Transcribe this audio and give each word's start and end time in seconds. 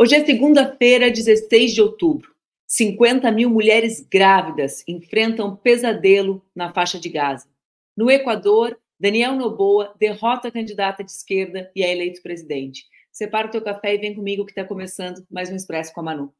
Hoje 0.00 0.14
é 0.14 0.24
segunda-feira, 0.24 1.10
16 1.10 1.74
de 1.74 1.82
outubro. 1.82 2.32
50 2.68 3.32
mil 3.32 3.50
mulheres 3.50 4.06
grávidas 4.08 4.84
enfrentam 4.86 5.56
pesadelo 5.56 6.40
na 6.54 6.72
faixa 6.72 7.00
de 7.00 7.08
Gaza. 7.08 7.48
No 7.96 8.08
Equador, 8.08 8.78
Daniel 9.00 9.34
Noboa 9.34 9.92
derrota 9.98 10.46
a 10.46 10.52
candidata 10.52 11.02
de 11.02 11.10
esquerda 11.10 11.68
e 11.74 11.82
é 11.82 11.90
eleito 11.90 12.22
presidente. 12.22 12.84
Separa 13.10 13.48
o 13.48 13.50
teu 13.50 13.60
café 13.60 13.96
e 13.96 13.98
vem 13.98 14.14
comigo 14.14 14.44
que 14.46 14.52
está 14.52 14.64
começando 14.64 15.26
mais 15.28 15.50
um 15.50 15.56
Expresso 15.56 15.92
com 15.92 15.98
a 15.98 16.04
Manu. 16.04 16.32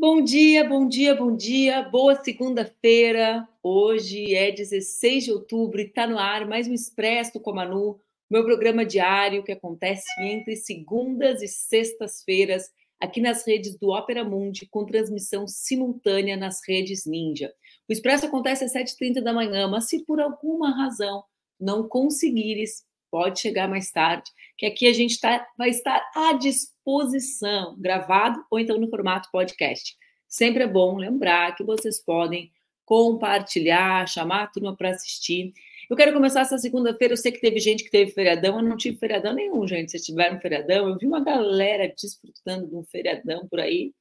Bom 0.00 0.24
dia, 0.24 0.66
bom 0.66 0.88
dia, 0.88 1.14
bom 1.14 1.36
dia, 1.36 1.82
boa 1.82 2.14
segunda-feira. 2.14 3.46
Hoje 3.62 4.34
é 4.34 4.50
16 4.50 5.24
de 5.24 5.30
outubro 5.30 5.78
e 5.78 5.84
está 5.84 6.06
no 6.06 6.18
ar 6.18 6.48
mais 6.48 6.66
um 6.66 6.72
Expresso 6.72 7.38
com 7.38 7.50
a 7.50 7.56
Manu, 7.56 8.00
meu 8.30 8.42
programa 8.42 8.82
diário 8.82 9.44
que 9.44 9.52
acontece 9.52 10.06
entre 10.22 10.56
segundas 10.56 11.42
e 11.42 11.48
sextas-feiras 11.48 12.70
aqui 12.98 13.20
nas 13.20 13.46
redes 13.46 13.78
do 13.78 13.90
Opera 13.90 14.24
Mundi, 14.24 14.66
com 14.70 14.86
transmissão 14.86 15.46
simultânea 15.46 16.34
nas 16.34 16.60
redes 16.66 17.04
Ninja. 17.04 17.52
O 17.86 17.92
Expresso 17.92 18.24
acontece 18.24 18.64
às 18.64 18.72
7h30 18.72 19.20
da 19.20 19.34
manhã, 19.34 19.68
mas 19.68 19.86
se 19.86 20.02
por 20.06 20.18
alguma 20.18 20.74
razão 20.74 21.22
não 21.60 21.86
conseguires, 21.86 22.86
pode 23.10 23.38
chegar 23.38 23.68
mais 23.68 23.90
tarde, 23.90 24.30
que 24.56 24.64
aqui 24.64 24.86
a 24.86 24.94
gente 24.94 25.20
tá, 25.20 25.46
vai 25.58 25.68
estar 25.68 26.02
à 26.16 26.32
disposição 26.32 26.79
exposição, 26.90 27.76
gravado 27.78 28.44
ou 28.50 28.58
então 28.58 28.78
no 28.78 28.88
formato 28.88 29.28
podcast. 29.30 29.96
Sempre 30.28 30.64
é 30.64 30.66
bom 30.66 30.96
lembrar 30.96 31.54
que 31.56 31.64
vocês 31.64 32.00
podem 32.00 32.50
compartilhar, 32.84 34.08
chamar 34.08 34.44
a 34.44 34.46
turma 34.48 34.76
para 34.76 34.90
assistir. 34.90 35.52
Eu 35.88 35.96
quero 35.96 36.12
começar 36.12 36.40
essa 36.40 36.58
segunda-feira. 36.58 37.14
Eu 37.14 37.16
sei 37.16 37.30
que 37.30 37.40
teve 37.40 37.60
gente 37.60 37.84
que 37.84 37.90
teve 37.90 38.10
feriadão, 38.12 38.58
eu 38.58 38.64
não 38.64 38.76
tive 38.76 38.96
feriadão 38.96 39.32
nenhum, 39.32 39.66
gente. 39.66 39.92
Se 39.92 40.04
tiveram 40.04 40.40
feriadão, 40.40 40.88
eu 40.88 40.98
vi 40.98 41.06
uma 41.06 41.22
galera 41.22 41.92
desfrutando 41.96 42.68
de 42.68 42.74
um 42.74 42.84
feriadão 42.84 43.46
por 43.48 43.60
aí. 43.60 43.92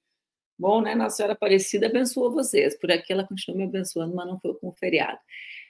Bom, 0.58 0.82
né? 0.82 0.94
Nossa 0.94 1.18
Senhora 1.18 1.34
Aparecida 1.34 1.88
abençoou 1.88 2.32
vocês. 2.32 2.78
Por 2.78 2.92
aqui 2.92 3.14
ela 3.14 3.26
continua 3.26 3.58
me 3.58 3.64
abençoando, 3.64 4.16
mas 4.16 4.28
não 4.28 4.40
foi 4.40 4.54
com 4.56 4.72
feriado. 4.74 5.20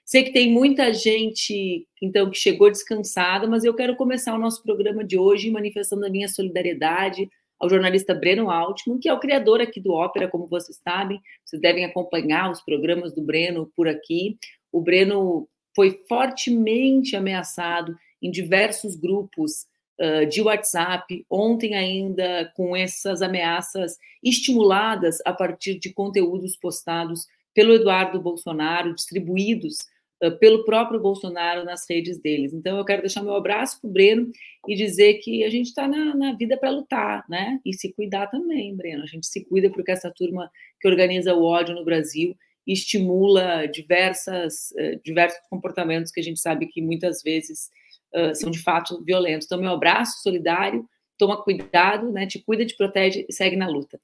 Sei 0.10 0.24
que 0.24 0.34
tem 0.34 0.52
muita 0.52 0.92
gente, 0.92 1.88
então, 2.02 2.32
que 2.32 2.38
chegou 2.40 2.72
descansada, 2.72 3.46
mas 3.46 3.64
eu 3.64 3.76
quero 3.76 3.96
começar 3.96 4.34
o 4.34 4.40
nosso 4.40 4.64
programa 4.64 5.04
de 5.04 5.20
hoje 5.20 5.52
manifestando 5.52 6.04
a 6.04 6.10
minha 6.10 6.28
solidariedade 6.28 7.30
ao 7.60 7.70
jornalista 7.70 8.16
Breno 8.16 8.50
Altman, 8.50 8.98
que 8.98 9.08
é 9.08 9.14
o 9.14 9.20
criador 9.20 9.62
aqui 9.62 9.80
do 9.80 9.94
Ópera, 9.94 10.28
como 10.28 10.48
vocês 10.48 10.80
sabem. 10.84 11.22
Vocês 11.46 11.62
devem 11.62 11.86
acompanhar 11.86 12.50
os 12.50 12.60
programas 12.60 13.14
do 13.14 13.22
Breno 13.22 13.72
por 13.76 13.88
aqui. 13.88 14.36
O 14.72 14.82
Breno 14.82 15.48
foi 15.76 16.02
fortemente 16.10 17.16
ameaçado 17.16 17.96
em 18.20 18.32
diversos 18.32 18.96
grupos 18.96 19.68
uh, 20.02 20.26
de 20.26 20.42
WhatsApp, 20.42 21.24
ontem 21.30 21.76
ainda 21.76 22.52
com 22.56 22.76
essas 22.76 23.22
ameaças 23.22 24.00
estimuladas 24.24 25.20
a 25.24 25.32
partir 25.32 25.78
de 25.78 25.94
conteúdos 25.94 26.58
postados 26.58 27.28
pelo 27.54 27.76
Eduardo 27.76 28.20
Bolsonaro, 28.20 28.96
distribuídos 28.96 29.78
pelo 30.40 30.66
próprio 30.66 31.00
Bolsonaro 31.00 31.64
nas 31.64 31.90
redes 31.90 32.20
deles. 32.20 32.54
Então, 32.54 32.78
eu 32.78 32.84
quero 32.84 33.02
deixar 33.02 33.24
meu 33.24 33.36
abraço 33.36 33.80
para 33.80 33.90
o 33.90 33.94
Breno 33.94 34.30
e 34.68 34.76
dizer 34.76 35.16
que 35.16 35.44
a 35.44 35.50
gente 35.50 35.68
está 35.68 35.88
na, 35.88 36.14
na, 36.16 36.34
vida 36.34 36.58
para 36.58 36.70
lutar, 36.70 37.24
né? 37.30 37.60
E 37.66 37.74
se 37.74 37.94
cuidar 37.94 38.28
também, 38.28 38.76
Breno. 38.76 39.04
A 39.04 39.06
gente 39.06 39.28
se 39.28 39.46
cuida 39.46 39.70
porque 39.70 39.92
essa 39.92 40.12
turma 40.12 40.52
que 40.82 40.88
organiza 40.88 41.34
o 41.34 41.44
ódio 41.44 41.74
no 41.74 41.86
Brasil 41.86 42.36
estimula 42.68 43.66
diversas, 43.66 44.72
uh, 44.72 45.02
diversos 45.04 45.40
comportamentos 45.50 46.12
que 46.12 46.20
a 46.20 46.24
gente 46.24 46.40
sabe 46.40 46.68
que 46.68 46.82
muitas 46.82 47.24
vezes 47.24 47.70
uh, 48.14 48.36
são 48.36 48.52
de 48.52 48.60
fato 48.60 49.02
violentos. 49.04 49.46
Então, 49.46 49.60
meu 49.60 49.72
abraço 49.72 50.22
solidário, 50.22 50.86
toma 51.18 51.42
cuidado, 51.42 52.12
né? 52.12 52.28
Te 52.28 52.40
cuida, 52.40 52.66
te 52.66 52.76
protege 52.76 53.26
e 53.28 53.34
segue 53.34 53.56
na 53.56 53.68
luta. 53.68 54.00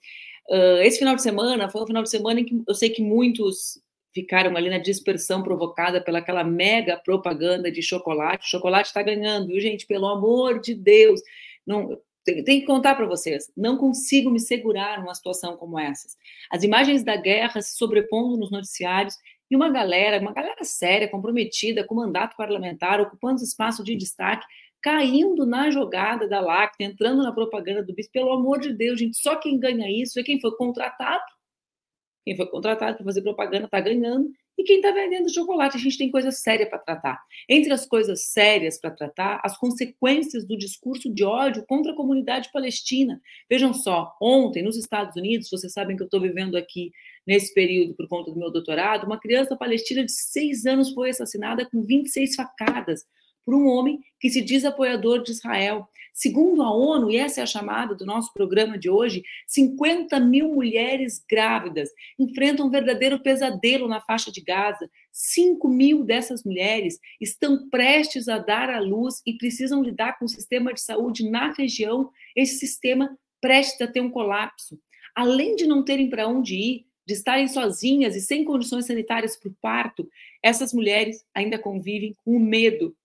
Uh, 0.49 0.81
esse 0.81 0.99
final 0.99 1.15
de 1.15 1.23
semana 1.23 1.69
foi 1.69 1.83
um 1.83 1.87
final 1.87 2.03
de 2.03 2.09
semana 2.09 2.39
em 2.39 2.45
que 2.45 2.63
eu 2.67 2.73
sei 2.73 2.89
que 2.89 3.01
muitos 3.01 3.81
ficaram 4.15 4.55
ali 4.55 4.69
na 4.69 4.77
dispersão 4.77 5.43
provocada 5.43 6.01
pelaquela 6.01 6.41
mega 6.41 6.95
propaganda 6.95 7.69
de 7.69 7.81
chocolate. 7.81 8.47
O 8.47 8.49
chocolate 8.49 8.87
está 8.87 9.03
ganhando, 9.03 9.47
viu, 9.47 9.59
gente? 9.59 9.85
Pelo 9.85 10.07
amor 10.07 10.61
de 10.61 10.73
Deus. 10.73 11.19
Não, 11.67 11.99
tem, 12.23 12.41
tem 12.41 12.61
que 12.61 12.65
contar 12.65 12.95
para 12.95 13.05
vocês. 13.05 13.51
Não 13.57 13.77
consigo 13.77 14.31
me 14.31 14.39
segurar 14.39 15.01
numa 15.01 15.13
situação 15.13 15.57
como 15.57 15.77
essas. 15.77 16.15
As 16.49 16.63
imagens 16.63 17.03
da 17.03 17.17
guerra 17.17 17.61
se 17.61 17.75
sobrepondo 17.75 18.37
nos 18.37 18.49
noticiários 18.49 19.15
e 19.51 19.55
uma 19.55 19.69
galera, 19.69 20.21
uma 20.21 20.33
galera 20.33 20.63
séria, 20.63 21.09
comprometida 21.09 21.83
com 21.83 21.93
mandato 21.93 22.37
parlamentar, 22.37 23.01
ocupando 23.01 23.43
espaço 23.43 23.83
de 23.83 23.97
destaque, 23.97 24.45
caindo 24.81 25.45
na 25.45 25.69
jogada 25.69 26.25
da 26.25 26.39
Lacta, 26.39 26.85
entrando 26.85 27.21
na 27.21 27.33
propaganda 27.33 27.83
do 27.83 27.93
bis. 27.93 28.09
Pelo 28.09 28.31
amor 28.31 28.61
de 28.61 28.71
Deus, 28.71 28.97
gente, 28.97 29.17
só 29.17 29.35
quem 29.35 29.59
ganha 29.59 29.91
isso 29.91 30.17
é 30.17 30.23
quem 30.23 30.39
foi 30.39 30.55
contratado 30.55 31.34
quem 32.25 32.35
foi 32.35 32.47
contratado 32.47 32.97
para 32.97 33.05
fazer 33.05 33.21
propaganda 33.21 33.65
está 33.65 33.79
ganhando, 33.79 34.31
e 34.57 34.63
quem 34.63 34.77
está 34.77 34.91
vendendo 34.91 35.31
chocolate. 35.31 35.77
A 35.77 35.79
gente 35.79 35.97
tem 35.97 36.09
coisa 36.09 36.31
séria 36.31 36.67
para 36.67 36.79
tratar. 36.79 37.21
Entre 37.47 37.71
as 37.71 37.85
coisas 37.85 38.27
sérias 38.27 38.79
para 38.79 38.89
tratar, 38.89 39.39
as 39.43 39.57
consequências 39.57 40.45
do 40.45 40.57
discurso 40.57 41.13
de 41.13 41.23
ódio 41.23 41.65
contra 41.67 41.91
a 41.91 41.95
comunidade 41.95 42.49
palestina. 42.51 43.21
Vejam 43.49 43.73
só, 43.73 44.15
ontem, 44.19 44.63
nos 44.63 44.77
Estados 44.77 45.15
Unidos, 45.15 45.49
vocês 45.49 45.71
sabem 45.71 45.95
que 45.95 46.01
eu 46.01 46.05
estou 46.05 46.19
vivendo 46.19 46.57
aqui 46.57 46.91
nesse 47.27 47.53
período 47.53 47.93
por 47.95 48.07
conta 48.07 48.31
do 48.31 48.39
meu 48.39 48.51
doutorado, 48.51 49.05
uma 49.05 49.19
criança 49.19 49.55
palestina 49.55 50.03
de 50.03 50.11
seis 50.11 50.65
anos 50.65 50.91
foi 50.93 51.09
assassinada 51.09 51.67
com 51.69 51.81
26 51.81 52.35
facadas 52.35 53.05
por 53.45 53.53
um 53.53 53.67
homem 53.67 53.99
que 54.19 54.29
se 54.29 54.41
diz 54.41 54.65
apoiador 54.65 55.21
de 55.21 55.31
Israel. 55.31 55.87
Segundo 56.17 56.63
a 56.63 56.73
ONU, 56.73 57.11
e 57.11 57.17
essa 57.17 57.41
é 57.41 57.43
a 57.43 57.45
chamada 57.45 57.93
do 57.93 58.05
nosso 58.05 58.33
programa 58.33 58.77
de 58.77 58.89
hoje, 58.89 59.21
50 59.47 60.17
mil 60.21 60.47
mulheres 60.47 61.21
grávidas 61.29 61.89
enfrentam 62.17 62.67
um 62.67 62.69
verdadeiro 62.69 63.19
pesadelo 63.19 63.85
na 63.85 63.99
faixa 63.99 64.31
de 64.31 64.39
Gaza. 64.39 64.89
5 65.11 65.67
mil 65.67 66.05
dessas 66.05 66.45
mulheres 66.45 66.97
estão 67.19 67.69
prestes 67.69 68.29
a 68.29 68.37
dar 68.37 68.69
à 68.69 68.79
luz 68.79 69.21
e 69.25 69.33
precisam 69.33 69.83
lidar 69.83 70.17
com 70.17 70.23
o 70.23 70.29
sistema 70.29 70.73
de 70.73 70.79
saúde 70.79 71.29
na 71.29 71.51
região, 71.51 72.09
esse 72.33 72.59
sistema 72.59 73.19
prestes 73.41 73.81
a 73.81 73.87
ter 73.87 73.99
um 73.99 74.09
colapso. 74.09 74.79
Além 75.13 75.57
de 75.57 75.67
não 75.67 75.83
terem 75.83 76.09
para 76.09 76.29
onde 76.29 76.55
ir, 76.55 76.85
de 77.05 77.13
estarem 77.13 77.49
sozinhas 77.49 78.15
e 78.15 78.21
sem 78.21 78.45
condições 78.45 78.85
sanitárias 78.85 79.35
para 79.35 79.49
o 79.49 79.55
parto, 79.61 80.09
essas 80.41 80.71
mulheres 80.71 81.25
ainda 81.33 81.59
convivem 81.59 82.15
com 82.23 82.37
o 82.37 82.39
medo 82.39 82.95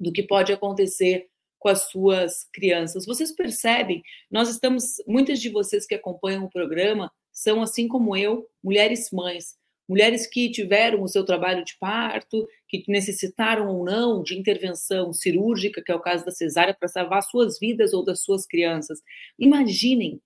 do 0.00 0.10
que 0.10 0.24
pode 0.24 0.52
acontecer 0.52 1.29
com 1.60 1.68
as 1.68 1.90
suas 1.90 2.48
crianças. 2.52 3.06
Vocês 3.06 3.30
percebem, 3.30 4.02
nós 4.30 4.48
estamos, 4.48 4.96
muitas 5.06 5.38
de 5.38 5.50
vocês 5.50 5.86
que 5.86 5.94
acompanham 5.94 6.44
o 6.44 6.50
programa 6.50 7.12
são, 7.30 7.62
assim 7.62 7.86
como 7.86 8.16
eu, 8.16 8.48
mulheres 8.64 9.10
mães, 9.12 9.54
mulheres 9.88 10.26
que 10.26 10.50
tiveram 10.50 11.02
o 11.02 11.08
seu 11.08 11.24
trabalho 11.24 11.64
de 11.64 11.76
parto, 11.78 12.48
que 12.66 12.82
necessitaram 12.88 13.68
ou 13.68 13.84
não 13.84 14.22
de 14.22 14.38
intervenção 14.38 15.12
cirúrgica, 15.12 15.82
que 15.82 15.92
é 15.92 15.94
o 15.94 16.00
caso 16.00 16.24
da 16.24 16.30
cesárea, 16.30 16.74
para 16.74 16.88
salvar 16.88 17.22
suas 17.22 17.58
vidas 17.58 17.92
ou 17.92 18.04
das 18.04 18.22
suas 18.22 18.46
crianças. 18.46 19.00
Imaginem, 19.38 20.20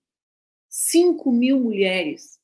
5 0.69 1.31
mil 1.31 1.59
mulheres 1.59 2.39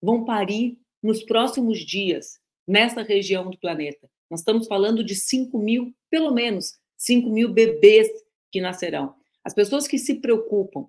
vão 0.00 0.24
parir 0.24 0.78
nos 1.02 1.22
próximos 1.22 1.78
dias 1.78 2.40
nessa 2.66 3.02
região 3.02 3.48
do 3.48 3.58
planeta. 3.58 4.10
Nós 4.30 4.40
estamos 4.40 4.66
falando 4.66 5.04
de 5.04 5.14
5 5.14 5.58
mil, 5.58 5.94
pelo 6.10 6.32
menos 6.32 6.74
5 6.96 7.28
mil 7.28 7.52
bebês 7.52 8.08
que 8.52 8.60
nascerão. 8.60 9.14
As 9.42 9.52
pessoas 9.54 9.88
que 9.88 9.98
se 9.98 10.20
preocupam, 10.20 10.86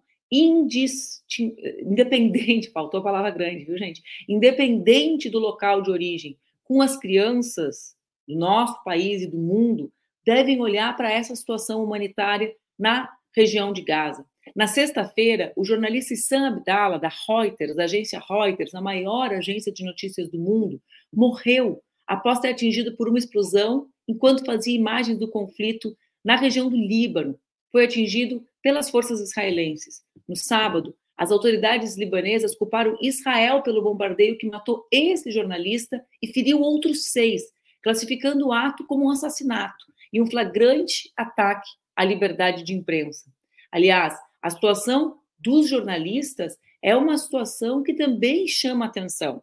independente, 1.82 2.70
faltou 2.76 3.00
a 3.00 3.04
palavra 3.04 3.32
grande, 3.32 3.66
viu, 3.66 3.78
gente? 3.78 4.04
Independente 4.30 5.30
do 5.30 5.40
local 5.40 5.82
de 5.82 5.90
origem, 5.90 6.38
com 6.64 6.82
as 6.82 6.98
crianças 6.98 7.96
do 8.28 8.36
nosso 8.36 8.84
país 8.84 9.22
e 9.22 9.28
do 9.28 9.38
mundo, 9.38 9.92
devem 10.26 10.62
olhar 10.62 10.96
para 10.96 11.12
essa 11.12 11.36
situação 11.36 11.84
humanitária 11.84 12.54
na 12.78 13.10
região 13.36 13.74
de 13.74 13.82
Gaza. 13.82 14.26
Na 14.56 14.68
sexta-feira, 14.68 15.52
o 15.56 15.64
jornalista 15.64 16.16
Sam 16.16 16.48
Abdallah, 16.48 16.98
da 16.98 17.10
Reuters, 17.28 17.76
da 17.76 17.86
agência 17.86 18.20
Reuters, 18.20 18.76
a 18.76 18.82
maior 18.82 19.34
agência 19.34 19.72
de 19.72 19.84
notícias 19.84 20.30
do 20.30 20.38
mundo, 20.38 20.82
morreu 21.12 21.82
após 22.06 22.40
ter 22.40 22.50
atingido 22.50 22.96
por 22.96 23.08
uma 23.08 23.18
explosão 23.18 23.88
enquanto 24.08 24.46
fazia 24.46 24.76
imagens 24.76 25.18
do 25.18 25.30
conflito 25.30 25.96
na 26.24 26.36
região 26.36 26.70
do 26.70 26.76
Líbano. 26.76 27.40
Foi 27.74 27.86
atingido 27.86 28.48
pelas 28.62 28.92
forças 28.92 29.20
israelenses. 29.20 30.04
No 30.30 30.36
sábado, 30.36 30.96
as 31.18 31.32
autoridades 31.32 31.98
libanesas 31.98 32.56
culparam 32.56 32.96
Israel 33.02 33.64
pelo 33.64 33.82
bombardeio 33.82 34.38
que 34.38 34.48
matou 34.48 34.88
esse 34.92 35.32
jornalista 35.32 36.06
e 36.22 36.28
feriu 36.28 36.62
outros 36.62 37.06
seis, 37.12 37.42
classificando 37.82 38.48
o 38.48 38.54
ato 38.54 38.86
como 38.86 39.06
um 39.06 39.10
assassinato 39.10 39.86
e 40.14 40.22
um 40.22 40.28
flagrante 40.28 41.12
ataque 41.18 41.68
à 41.96 42.06
liberdade 42.06 42.64
de 42.64 42.74
imprensa. 42.74 43.26
Aliás, 43.72 44.16
a 44.40 44.52
situação 44.52 45.18
dos 45.40 45.68
jornalistas 45.68 46.56
é 46.80 46.96
uma 46.96 47.18
situação 47.18 47.82
que 47.82 47.96
também 47.96 48.48
chama 48.48 48.86
atenção. 48.86 49.42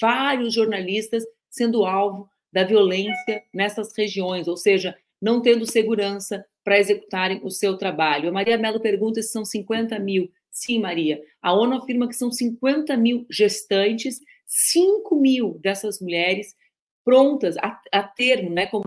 Vários 0.00 0.52
jornalistas 0.52 1.22
sendo 1.48 1.84
alvo 1.84 2.28
da 2.52 2.64
violência 2.64 3.44
nessas 3.54 3.96
regiões, 3.96 4.48
ou 4.48 4.56
seja, 4.56 4.98
não 5.22 5.40
tendo 5.40 5.64
segurança 5.64 6.44
para 6.66 6.80
executarem 6.80 7.38
o 7.44 7.48
seu 7.48 7.78
trabalho. 7.78 8.28
A 8.28 8.32
Maria 8.32 8.58
Mello 8.58 8.80
pergunta 8.80 9.22
se 9.22 9.28
são 9.28 9.44
50 9.44 10.00
mil. 10.00 10.28
Sim, 10.50 10.80
Maria. 10.80 11.22
A 11.40 11.52
ONU 11.52 11.76
afirma 11.76 12.08
que 12.08 12.16
são 12.16 12.32
50 12.32 12.96
mil 12.96 13.24
gestantes, 13.30 14.20
5 14.44 15.14
mil 15.14 15.60
dessas 15.62 16.00
mulheres 16.00 16.56
prontas 17.04 17.56
a, 17.58 17.80
a 17.92 18.02
termo, 18.02 18.50
né, 18.50 18.66
como 18.66 18.82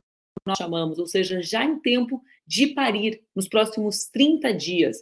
nós 0.46 0.58
chamamos, 0.58 1.00
ou 1.00 1.08
seja, 1.08 1.42
já 1.42 1.64
em 1.64 1.80
tempo 1.80 2.22
de 2.46 2.68
parir 2.68 3.22
nos 3.34 3.48
próximos 3.48 4.10
30 4.12 4.54
dias. 4.54 4.98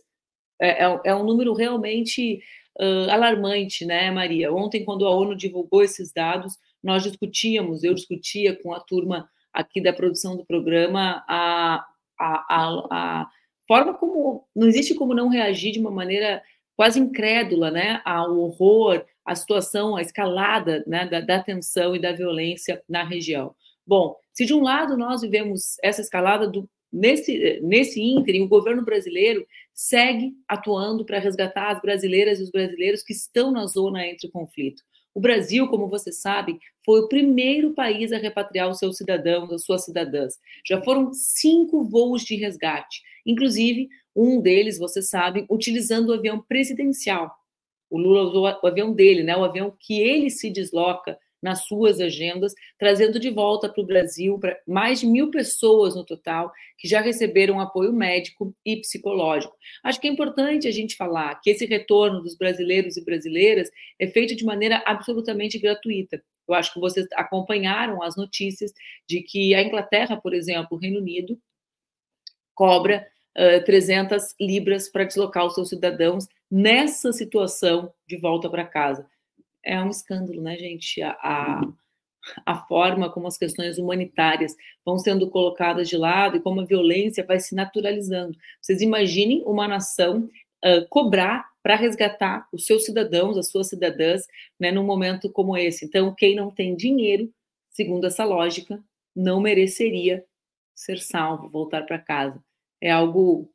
É, 0.61 0.85
é, 0.85 0.99
é 1.05 1.15
um 1.15 1.23
número 1.23 1.55
realmente 1.55 2.43
uh, 2.79 3.09
alarmante, 3.09 3.85
né, 3.85 4.11
Maria? 4.11 4.53
Ontem, 4.53 4.85
quando 4.85 5.07
a 5.07 5.09
ONU 5.09 5.35
divulgou 5.35 5.81
esses 5.81 6.13
dados, 6.13 6.59
nós 6.83 7.01
discutíamos, 7.01 7.83
eu 7.83 7.95
discutia 7.95 8.55
com 8.61 8.71
a 8.71 8.79
turma 8.79 9.27
aqui 9.51 9.81
da 9.81 9.91
produção 9.91 10.37
do 10.37 10.45
programa 10.45 11.23
a, 11.27 11.83
a, 12.19 12.45
a, 12.49 12.87
a 12.91 13.27
forma 13.67 13.93
como 13.93 14.47
não 14.55 14.67
existe 14.67 14.95
como 14.95 15.13
não 15.13 15.29
reagir 15.29 15.71
de 15.71 15.79
uma 15.79 15.91
maneira 15.91 16.41
quase 16.75 16.99
incrédula, 16.99 17.71
né, 17.71 18.01
ao 18.05 18.37
horror, 18.37 19.03
à 19.25 19.35
situação, 19.35 19.95
à 19.95 20.01
escalada 20.01 20.83
né, 20.85 21.07
da, 21.07 21.19
da 21.19 21.41
tensão 21.41 21.95
e 21.95 21.99
da 21.99 22.13
violência 22.13 22.81
na 22.87 23.03
região. 23.03 23.55
Bom, 23.85 24.15
se 24.31 24.45
de 24.45 24.53
um 24.53 24.61
lado 24.61 24.95
nós 24.95 25.21
vivemos 25.21 25.77
essa 25.81 26.01
escalada 26.01 26.47
do, 26.47 26.69
nesse, 26.93 27.59
nesse 27.63 27.99
ínterim, 27.99 28.43
o 28.43 28.47
governo 28.47 28.85
brasileiro 28.85 29.45
segue 29.73 30.33
atuando 30.47 31.03
para 31.03 31.19
resgatar 31.19 31.71
as 31.71 31.81
brasileiras 31.81 32.39
e 32.39 32.43
os 32.43 32.51
brasileiros 32.51 33.01
que 33.01 33.13
estão 33.13 33.51
na 33.51 33.65
zona 33.65 34.05
entre 34.05 34.29
conflito. 34.29 34.83
O 35.17 35.19
Brasil, 35.19 35.67
como 35.67 35.87
você 35.87 36.11
sabe, 36.11 36.59
foi 36.85 36.99
o 36.99 37.07
primeiro 37.07 37.73
país 37.73 38.11
a 38.11 38.19
repatriar 38.19 38.69
os 38.69 38.77
seus 38.77 38.97
cidadãos, 38.97 39.51
as 39.51 39.63
suas 39.65 39.83
cidadãs. 39.83 40.35
Já 40.63 40.79
foram 40.79 41.11
cinco 41.11 41.83
voos 41.85 42.21
de 42.21 42.35
resgate, 42.35 43.01
inclusive 43.25 43.89
um 44.15 44.39
deles, 44.39 44.77
você 44.77 45.01
sabe, 45.01 45.43
utilizando 45.49 46.09
o 46.09 46.13
avião 46.13 46.39
presidencial. 46.47 47.35
O 47.89 47.97
Lula 47.97 48.29
usou 48.29 48.43
o 48.43 48.67
avião 48.67 48.93
dele, 48.93 49.23
né? 49.23 49.35
O 49.35 49.43
avião 49.43 49.75
que 49.79 49.99
ele 49.99 50.29
se 50.29 50.51
desloca 50.51 51.17
nas 51.47 51.65
suas 51.65 52.01
agendas, 52.01 52.53
trazendo 52.77 53.19
de 53.19 53.29
volta 53.29 53.69
para 53.69 53.81
o 53.81 53.85
Brasil 53.85 54.37
para 54.37 54.59
mais 54.67 54.99
de 54.99 55.07
mil 55.07 55.31
pessoas 55.31 55.95
no 55.95 56.05
total 56.05 56.51
que 56.77 56.87
já 56.87 56.99
receberam 56.99 57.61
apoio 57.61 57.93
médico 57.93 58.53
e 58.65 58.75
psicológico. 58.77 59.55
Acho 59.81 59.99
que 60.01 60.07
é 60.07 60.11
importante 60.11 60.67
a 60.67 60.71
gente 60.71 60.97
falar 60.97 61.39
que 61.41 61.49
esse 61.49 61.65
retorno 61.65 62.21
dos 62.21 62.35
brasileiros 62.37 62.97
e 62.97 63.05
brasileiras 63.05 63.69
é 63.97 64.07
feito 64.07 64.35
de 64.35 64.43
maneira 64.43 64.83
absolutamente 64.85 65.57
gratuita. 65.57 66.21
Eu 66.47 66.53
acho 66.53 66.73
que 66.73 66.79
vocês 66.79 67.07
acompanharam 67.13 68.03
as 68.03 68.17
notícias 68.17 68.73
de 69.07 69.21
que 69.21 69.55
a 69.55 69.61
Inglaterra, 69.61 70.17
por 70.17 70.33
exemplo, 70.33 70.77
o 70.77 70.79
Reino 70.79 70.99
Unido, 70.99 71.39
cobra 72.53 73.07
uh, 73.37 73.63
300 73.63 74.35
libras 74.39 74.89
para 74.89 75.05
deslocar 75.05 75.45
os 75.45 75.55
seus 75.55 75.69
cidadãos 75.69 76.27
nessa 76.51 77.13
situação 77.13 77.93
de 78.05 78.17
volta 78.17 78.49
para 78.49 78.65
casa 78.65 79.07
é 79.67 79.81
um 79.81 79.89
escândalo, 79.89 80.41
né, 80.41 80.57
gente? 80.57 81.01
A, 81.01 81.11
a, 81.21 81.61
a, 82.45 82.57
forma 82.67 83.11
como 83.11 83.27
as 83.27 83.37
questões 83.37 83.77
humanitárias 83.77 84.55
vão 84.85 84.97
sendo 84.97 85.29
colocadas 85.29 85.89
de 85.89 85.97
lado 85.97 86.37
e 86.37 86.41
como 86.41 86.61
a 86.61 86.65
violência 86.65 87.25
vai 87.25 87.39
se 87.39 87.53
naturalizando. 87.53 88.37
Vocês 88.61 88.81
imaginem 88.81 89.43
uma 89.45 89.67
nação 89.67 90.29
uh, 90.65 90.87
cobrar 90.89 91.45
para 91.61 91.75
resgatar 91.75 92.47
os 92.53 92.65
seus 92.65 92.85
cidadãos, 92.85 93.37
as 93.37 93.49
suas 93.51 93.67
cidadãs, 93.67 94.25
né, 94.57 94.71
num 94.71 94.85
momento 94.85 95.29
como 95.29 95.57
esse. 95.57 95.85
Então, 95.85 96.15
quem 96.15 96.33
não 96.33 96.49
tem 96.49 96.75
dinheiro, 96.75 97.29
segundo 97.69 98.07
essa 98.07 98.23
lógica, 98.23 98.81
não 99.13 99.41
mereceria 99.41 100.23
ser 100.73 100.99
salvo, 100.99 101.49
voltar 101.49 101.85
para 101.85 101.99
casa. 101.99 102.41
É 102.79 102.89
algo 102.89 103.51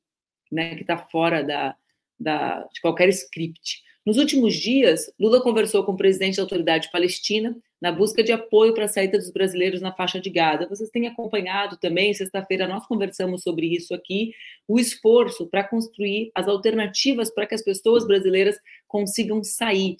né, 0.50 0.74
que 0.74 0.82
está 0.82 0.98
fora 0.98 1.42
da, 1.42 1.74
da, 2.20 2.64
de 2.64 2.80
qualquer 2.80 3.08
script. 3.08 3.81
Nos 4.04 4.16
últimos 4.16 4.54
dias, 4.54 5.12
Lula 5.18 5.40
conversou 5.40 5.84
com 5.84 5.92
o 5.92 5.96
presidente 5.96 6.36
da 6.36 6.42
autoridade 6.42 6.90
palestina 6.90 7.56
na 7.80 7.92
busca 7.92 8.22
de 8.22 8.32
apoio 8.32 8.74
para 8.74 8.86
a 8.86 8.88
saída 8.88 9.16
dos 9.16 9.30
brasileiros 9.30 9.80
na 9.80 9.92
faixa 9.92 10.20
de 10.20 10.28
Gaza. 10.28 10.66
Vocês 10.68 10.90
têm 10.90 11.06
acompanhado 11.06 11.76
também, 11.76 12.12
sexta-feira 12.12 12.66
nós 12.66 12.84
conversamos 12.86 13.42
sobre 13.42 13.66
isso 13.66 13.94
aqui, 13.94 14.32
o 14.66 14.78
esforço 14.78 15.46
para 15.46 15.62
construir 15.62 16.32
as 16.34 16.48
alternativas 16.48 17.32
para 17.32 17.46
que 17.46 17.54
as 17.54 17.62
pessoas 17.62 18.04
brasileiras 18.04 18.58
consigam 18.88 19.42
sair. 19.44 19.96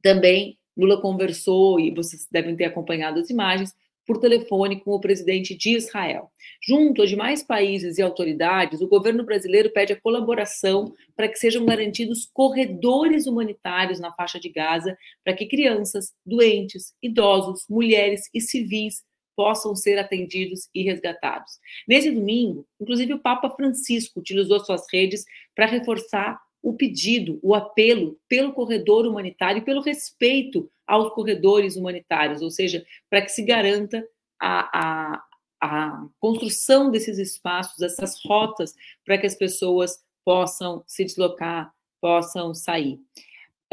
Também 0.00 0.56
Lula 0.76 1.00
conversou, 1.00 1.78
e 1.78 1.90
vocês 1.90 2.26
devem 2.30 2.56
ter 2.56 2.64
acompanhado 2.64 3.20
as 3.20 3.28
imagens, 3.28 3.74
por 4.06 4.18
telefone 4.18 4.80
com 4.80 4.92
o 4.92 5.00
presidente 5.00 5.56
de 5.56 5.76
Israel. 5.76 6.30
Junto 6.66 7.02
a 7.02 7.06
demais 7.06 7.42
países 7.42 7.98
e 7.98 8.02
autoridades, 8.02 8.80
o 8.80 8.88
governo 8.88 9.24
brasileiro 9.24 9.70
pede 9.70 9.92
a 9.92 10.00
colaboração 10.00 10.92
para 11.16 11.28
que 11.28 11.38
sejam 11.38 11.64
garantidos 11.64 12.28
corredores 12.32 13.26
humanitários 13.26 14.00
na 14.00 14.12
faixa 14.12 14.38
de 14.40 14.48
Gaza, 14.48 14.96
para 15.24 15.34
que 15.34 15.46
crianças, 15.46 16.12
doentes, 16.24 16.94
idosos, 17.02 17.66
mulheres 17.68 18.28
e 18.34 18.40
civis 18.40 19.02
possam 19.34 19.74
ser 19.74 19.98
atendidos 19.98 20.68
e 20.74 20.82
resgatados. 20.82 21.52
Nesse 21.88 22.10
domingo, 22.10 22.66
inclusive 22.80 23.14
o 23.14 23.18
Papa 23.18 23.50
Francisco 23.50 24.20
utilizou 24.20 24.60
suas 24.60 24.82
redes 24.92 25.24
para 25.54 25.66
reforçar 25.66 26.38
o 26.62 26.72
pedido, 26.74 27.40
o 27.42 27.54
apelo 27.54 28.18
pelo 28.28 28.52
corredor 28.52 29.06
humanitário 29.06 29.58
e 29.58 29.64
pelo 29.64 29.80
respeito 29.80 30.70
aos 30.86 31.12
corredores 31.12 31.76
humanitários, 31.76 32.40
ou 32.40 32.50
seja, 32.50 32.84
para 33.10 33.22
que 33.22 33.30
se 33.30 33.42
garanta 33.42 34.06
a, 34.40 35.14
a, 35.14 35.24
a 35.60 36.06
construção 36.20 36.90
desses 36.90 37.18
espaços, 37.18 37.78
dessas 37.78 38.20
rotas, 38.24 38.74
para 39.04 39.18
que 39.18 39.26
as 39.26 39.34
pessoas 39.34 39.98
possam 40.24 40.84
se 40.86 41.04
deslocar, 41.04 41.72
possam 42.00 42.54
sair. 42.54 43.00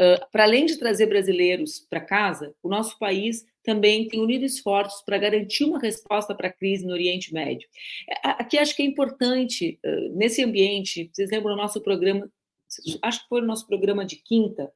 Uh, 0.00 0.18
para 0.32 0.44
além 0.44 0.64
de 0.64 0.78
trazer 0.78 1.06
brasileiros 1.06 1.78
para 1.78 2.00
casa, 2.00 2.54
o 2.62 2.68
nosso 2.68 2.98
país 2.98 3.44
também 3.62 4.08
tem 4.08 4.18
unido 4.18 4.44
esforços 4.44 5.02
para 5.02 5.18
garantir 5.18 5.64
uma 5.64 5.78
resposta 5.78 6.34
para 6.34 6.48
a 6.48 6.52
crise 6.52 6.86
no 6.86 6.92
Oriente 6.92 7.34
Médio. 7.34 7.68
Aqui 8.22 8.56
acho 8.56 8.74
que 8.74 8.82
é 8.82 8.86
importante, 8.86 9.78
uh, 9.84 10.16
nesse 10.16 10.42
ambiente, 10.42 11.10
vocês 11.12 11.30
lembram 11.30 11.54
do 11.54 11.60
nosso 11.60 11.80
programa 11.82 12.30
acho 13.02 13.22
que 13.22 13.28
foi 13.28 13.40
o 13.40 13.46
nosso 13.46 13.66
programa 13.66 14.04
de 14.04 14.16
quinta. 14.16 14.72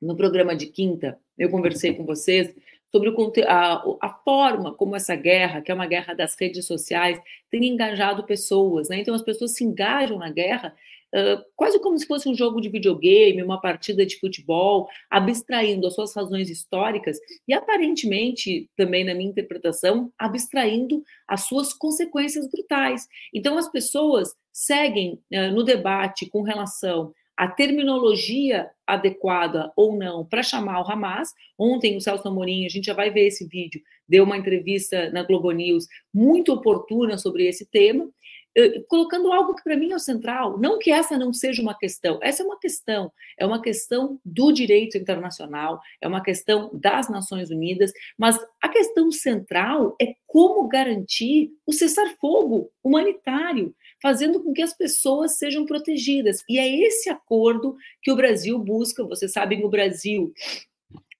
No 0.00 0.16
programa 0.16 0.54
de 0.54 0.66
quinta, 0.66 1.18
eu 1.38 1.50
conversei 1.50 1.94
com 1.94 2.04
vocês 2.04 2.54
sobre 2.92 3.08
o, 3.08 3.32
a, 3.46 3.84
a, 4.00 4.08
forma 4.24 4.74
como 4.74 4.96
essa 4.96 5.14
guerra, 5.14 5.60
que 5.60 5.70
é 5.70 5.74
uma 5.74 5.86
guerra 5.86 6.14
das 6.14 6.34
redes 6.38 6.66
sociais, 6.66 7.20
tem 7.50 7.66
engajado 7.66 8.24
pessoas. 8.24 8.88
Né? 8.88 9.00
Então, 9.00 9.14
as 9.14 9.22
pessoas 9.22 9.52
se 9.52 9.64
engajam 9.64 10.18
na 10.18 10.30
guerra 10.30 10.74
uh, 11.14 11.44
quase 11.54 11.80
como 11.80 11.98
se 11.98 12.06
fosse 12.06 12.28
um 12.28 12.34
jogo 12.34 12.60
de 12.60 12.68
videogame, 12.68 13.42
uma 13.42 13.60
partida 13.60 14.06
de 14.06 14.18
futebol, 14.18 14.88
abstraindo 15.10 15.86
as 15.86 15.94
suas 15.94 16.14
razões 16.14 16.48
históricas 16.48 17.18
e, 17.46 17.52
aparentemente, 17.52 18.70
também 18.76 19.04
na 19.04 19.14
minha 19.14 19.30
interpretação, 19.30 20.12
abstraindo 20.18 21.02
as 21.26 21.42
suas 21.42 21.72
consequências 21.72 22.48
brutais. 22.48 23.06
Então, 23.34 23.58
as 23.58 23.70
pessoas 23.70 24.34
seguem 24.56 25.20
uh, 25.34 25.52
no 25.52 25.62
debate 25.62 26.30
com 26.30 26.40
relação 26.40 27.12
à 27.36 27.46
terminologia 27.46 28.70
adequada 28.86 29.70
ou 29.76 29.94
não 29.94 30.24
para 30.24 30.42
chamar 30.42 30.80
o 30.80 30.90
Hamas. 30.90 31.28
Ontem, 31.58 31.94
o 31.94 32.00
Celso 32.00 32.26
Amorim, 32.26 32.64
a 32.64 32.68
gente 32.70 32.86
já 32.86 32.94
vai 32.94 33.10
ver 33.10 33.26
esse 33.26 33.46
vídeo, 33.46 33.82
deu 34.08 34.24
uma 34.24 34.38
entrevista 34.38 35.10
na 35.10 35.22
Globo 35.22 35.50
News 35.50 35.86
muito 36.12 36.54
oportuna 36.54 37.18
sobre 37.18 37.46
esse 37.46 37.66
tema, 37.66 38.08
colocando 38.88 39.30
algo 39.30 39.54
que 39.54 39.62
para 39.62 39.76
mim 39.76 39.92
é 39.92 39.96
o 39.96 40.00
central. 40.00 40.58
Não 40.58 40.78
que 40.78 40.90
essa 40.90 41.18
não 41.18 41.32
seja 41.32 41.60
uma 41.60 41.76
questão, 41.76 42.18
essa 42.22 42.42
é 42.42 42.46
uma 42.46 42.58
questão, 42.58 43.12
é 43.38 43.44
uma 43.44 43.60
questão 43.60 44.18
do 44.24 44.50
direito 44.50 44.96
internacional, 44.96 45.78
é 46.00 46.08
uma 46.08 46.22
questão 46.22 46.70
das 46.72 47.10
Nações 47.10 47.50
Unidas, 47.50 47.92
mas 48.16 48.38
a 48.62 48.68
questão 48.68 49.10
central 49.12 49.94
é 50.00 50.14
como 50.26 50.66
garantir 50.68 51.50
o 51.66 51.72
cessar-fogo 51.72 52.70
humanitário, 52.82 53.74
fazendo 54.06 54.40
com 54.40 54.52
que 54.52 54.62
as 54.62 54.72
pessoas 54.72 55.36
sejam 55.36 55.66
protegidas. 55.66 56.44
E 56.48 56.60
é 56.60 56.86
esse 56.86 57.10
acordo 57.10 57.76
que 58.00 58.12
o 58.12 58.14
Brasil 58.14 58.56
busca. 58.56 59.02
Vocês 59.02 59.32
sabem, 59.32 59.64
o 59.64 59.68
Brasil 59.68 60.32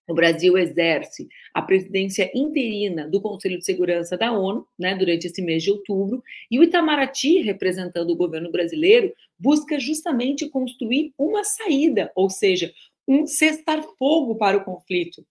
o 0.08 0.14
Brasil 0.14 0.56
exerce 0.56 1.26
a 1.52 1.60
presidência 1.60 2.30
interina 2.32 3.08
do 3.08 3.20
Conselho 3.20 3.58
de 3.58 3.64
Segurança 3.64 4.16
da 4.16 4.30
ONU, 4.30 4.64
né, 4.78 4.94
durante 4.94 5.26
esse 5.26 5.42
mês 5.42 5.64
de 5.64 5.72
outubro, 5.72 6.22
e 6.48 6.60
o 6.60 6.62
Itamaraty, 6.62 7.40
representando 7.40 8.10
o 8.10 8.16
governo 8.16 8.52
brasileiro, 8.52 9.12
busca 9.36 9.80
justamente 9.80 10.48
construir 10.48 11.12
uma 11.18 11.42
saída, 11.42 12.12
ou 12.14 12.30
seja, 12.30 12.72
um 13.08 13.26
cessar-fogo 13.26 14.36
para 14.36 14.58
o 14.58 14.64
conflito. 14.64 15.26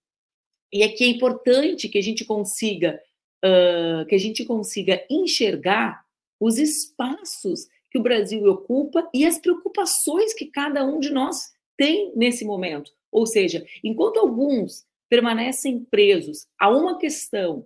E 0.74 0.84
aqui 0.84 1.06
é 1.06 1.08
importante 1.08 1.88
que 1.88 1.98
a 1.98 2.04
gente 2.04 2.26
consiga 2.26 3.00
uh, 3.46 4.06
que 4.08 4.16
a 4.16 4.20
gente 4.20 4.44
consiga 4.44 5.02
enxergar 5.10 6.05
os 6.40 6.58
espaços 6.58 7.68
que 7.92 7.98
o 7.98 8.04
Brasil 8.04 8.44
ocupa 8.46 9.10
e 9.14 9.26
as 9.26 9.40
preocupações 9.40 10.34
que 10.34 10.46
cada 10.48 10.84
um 10.86 11.00
de 11.00 11.10
nós 11.10 11.54
tem 11.78 12.12
nesse 12.16 12.44
momento. 12.44 12.92
Ou 13.12 13.26
seja, 13.26 13.66
enquanto 13.84 14.18
alguns 14.18 14.86
permanecem 15.10 15.80
presos 15.80 16.48
a 16.60 16.70
uma 16.70 16.98
questão, 16.98 17.66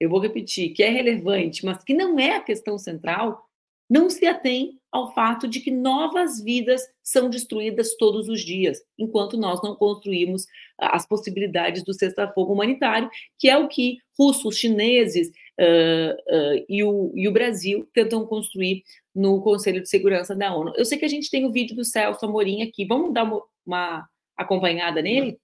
eu 0.00 0.08
vou 0.08 0.20
repetir, 0.20 0.72
que 0.72 0.82
é 0.82 0.88
relevante, 0.88 1.64
mas 1.64 1.82
que 1.82 1.94
não 1.94 2.18
é 2.18 2.36
a 2.36 2.40
questão 2.40 2.78
central, 2.78 3.46
não 3.88 4.10
se 4.10 4.26
atém 4.26 4.80
ao 4.90 5.12
fato 5.14 5.46
de 5.46 5.60
que 5.60 5.70
novas 5.70 6.42
vidas 6.42 6.82
são 7.02 7.30
destruídas 7.30 7.96
todos 7.96 8.28
os 8.28 8.40
dias, 8.40 8.82
enquanto 8.98 9.36
nós 9.36 9.62
não 9.62 9.76
construímos 9.76 10.46
as 10.78 11.06
possibilidades 11.06 11.84
do 11.84 11.94
cessar-fogo 11.94 12.52
humanitário, 12.52 13.10
que 13.38 13.48
é 13.48 13.56
o 13.56 13.68
que 13.68 13.98
russos, 14.18 14.56
chineses 14.56 15.30
uh, 15.60 16.64
e, 16.68 16.82
o, 16.84 17.12
e 17.14 17.28
o 17.28 17.32
Brasil 17.32 17.88
tentam 17.92 18.26
construir 18.26 18.82
no 19.14 19.40
Conselho 19.42 19.80
de 19.80 19.88
Segurança 19.88 20.34
da 20.34 20.54
ONU. 20.54 20.72
Eu 20.76 20.84
sei 20.84 20.98
que 20.98 21.04
a 21.04 21.08
gente 21.08 21.30
tem 21.30 21.44
o 21.44 21.52
vídeo 21.52 21.74
do 21.74 21.84
Celso 21.84 22.24
Amorim 22.24 22.62
aqui, 22.62 22.84
vamos 22.84 23.12
dar 23.12 23.24
uma, 23.24 23.42
uma 23.64 24.08
acompanhada 24.36 25.00
nele? 25.00 25.38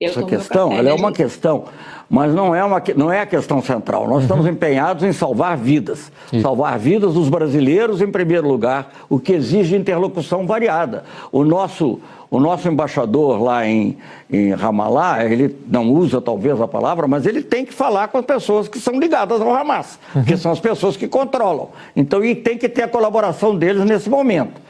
Eu 0.00 0.10
Essa 0.10 0.22
questão, 0.22 0.72
ela 0.72 0.90
é 0.90 0.94
uma 0.94 1.10
questão, 1.10 1.64
mas 2.08 2.32
não 2.32 2.54
é, 2.54 2.62
uma, 2.62 2.80
não 2.94 3.10
é 3.10 3.20
a 3.20 3.26
questão 3.26 3.60
central. 3.60 4.06
Nós 4.06 4.22
estamos 4.22 4.46
uhum. 4.46 4.52
empenhados 4.52 5.02
em 5.02 5.10
salvar 5.10 5.56
vidas. 5.56 6.12
Sim. 6.30 6.40
Salvar 6.40 6.78
vidas 6.78 7.14
dos 7.14 7.28
brasileiros, 7.28 8.00
em 8.00 8.08
primeiro 8.08 8.46
lugar, 8.46 8.92
o 9.08 9.18
que 9.18 9.32
exige 9.32 9.74
interlocução 9.74 10.46
variada. 10.46 11.02
O 11.32 11.42
nosso, 11.42 11.98
o 12.30 12.38
nosso 12.38 12.68
embaixador 12.68 13.42
lá 13.42 13.66
em, 13.66 13.98
em 14.30 14.54
Ramallah, 14.54 15.24
ele 15.24 15.56
não 15.66 15.90
usa 15.90 16.20
talvez 16.20 16.60
a 16.60 16.68
palavra, 16.68 17.08
mas 17.08 17.26
ele 17.26 17.42
tem 17.42 17.64
que 17.64 17.74
falar 17.74 18.06
com 18.06 18.18
as 18.18 18.24
pessoas 18.24 18.68
que 18.68 18.78
são 18.78 19.00
ligadas 19.00 19.40
ao 19.40 19.52
Hamas, 19.52 19.98
uhum. 20.14 20.22
que 20.22 20.36
são 20.36 20.52
as 20.52 20.60
pessoas 20.60 20.96
que 20.96 21.08
controlam. 21.08 21.70
Então, 21.96 22.24
e 22.24 22.36
tem 22.36 22.56
que 22.56 22.68
ter 22.68 22.84
a 22.84 22.88
colaboração 22.88 23.56
deles 23.56 23.84
nesse 23.84 24.08
momento. 24.08 24.60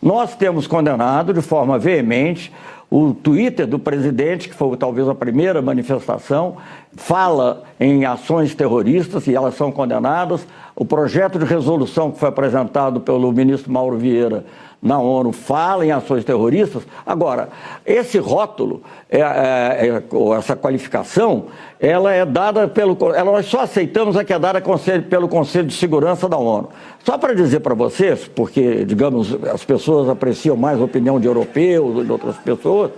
Nós 0.00 0.36
temos 0.36 0.66
condenado 0.66 1.34
de 1.34 1.42
forma 1.42 1.78
veemente 1.78 2.52
o 2.90 3.12
Twitter 3.12 3.66
do 3.66 3.78
presidente, 3.78 4.48
que 4.48 4.54
foi 4.54 4.74
talvez 4.76 5.08
a 5.08 5.14
primeira 5.14 5.60
manifestação, 5.60 6.56
fala 6.96 7.64
em 7.78 8.06
ações 8.06 8.54
terroristas 8.54 9.26
e 9.26 9.34
elas 9.34 9.54
são 9.54 9.70
condenadas. 9.70 10.46
O 10.74 10.84
projeto 10.84 11.38
de 11.38 11.44
resolução 11.44 12.10
que 12.10 12.18
foi 12.18 12.28
apresentado 12.28 13.00
pelo 13.00 13.30
ministro 13.30 13.70
Mauro 13.70 13.98
Vieira 13.98 14.44
na 14.80 14.98
ONU 14.98 15.32
fala 15.32 15.84
em 15.84 15.90
ações 15.90 16.24
terroristas. 16.24 16.84
Agora, 17.04 17.48
esse 17.84 18.18
rótulo, 18.18 18.82
é, 19.10 19.20
é, 19.20 19.22
é, 19.22 20.36
essa 20.36 20.54
qualificação, 20.54 21.46
ela 21.80 22.12
é 22.12 22.24
dada 22.24 22.68
pelo. 22.68 22.96
Ela, 23.14 23.32
nós 23.32 23.46
só 23.46 23.62
aceitamos 23.62 24.16
a 24.16 24.24
que 24.24 24.32
é 24.32 24.38
dada 24.38 24.62
pelo 25.08 25.28
Conselho 25.28 25.66
de 25.66 25.74
Segurança 25.74 26.28
da 26.28 26.36
ONU. 26.36 26.68
Só 27.04 27.18
para 27.18 27.34
dizer 27.34 27.60
para 27.60 27.74
vocês, 27.74 28.28
porque, 28.28 28.84
digamos, 28.84 29.36
as 29.52 29.64
pessoas 29.64 30.08
apreciam 30.08 30.56
mais 30.56 30.80
a 30.80 30.84
opinião 30.84 31.18
de 31.18 31.26
europeus, 31.26 32.04
de 32.04 32.12
outras 32.12 32.36
pessoas, 32.36 32.92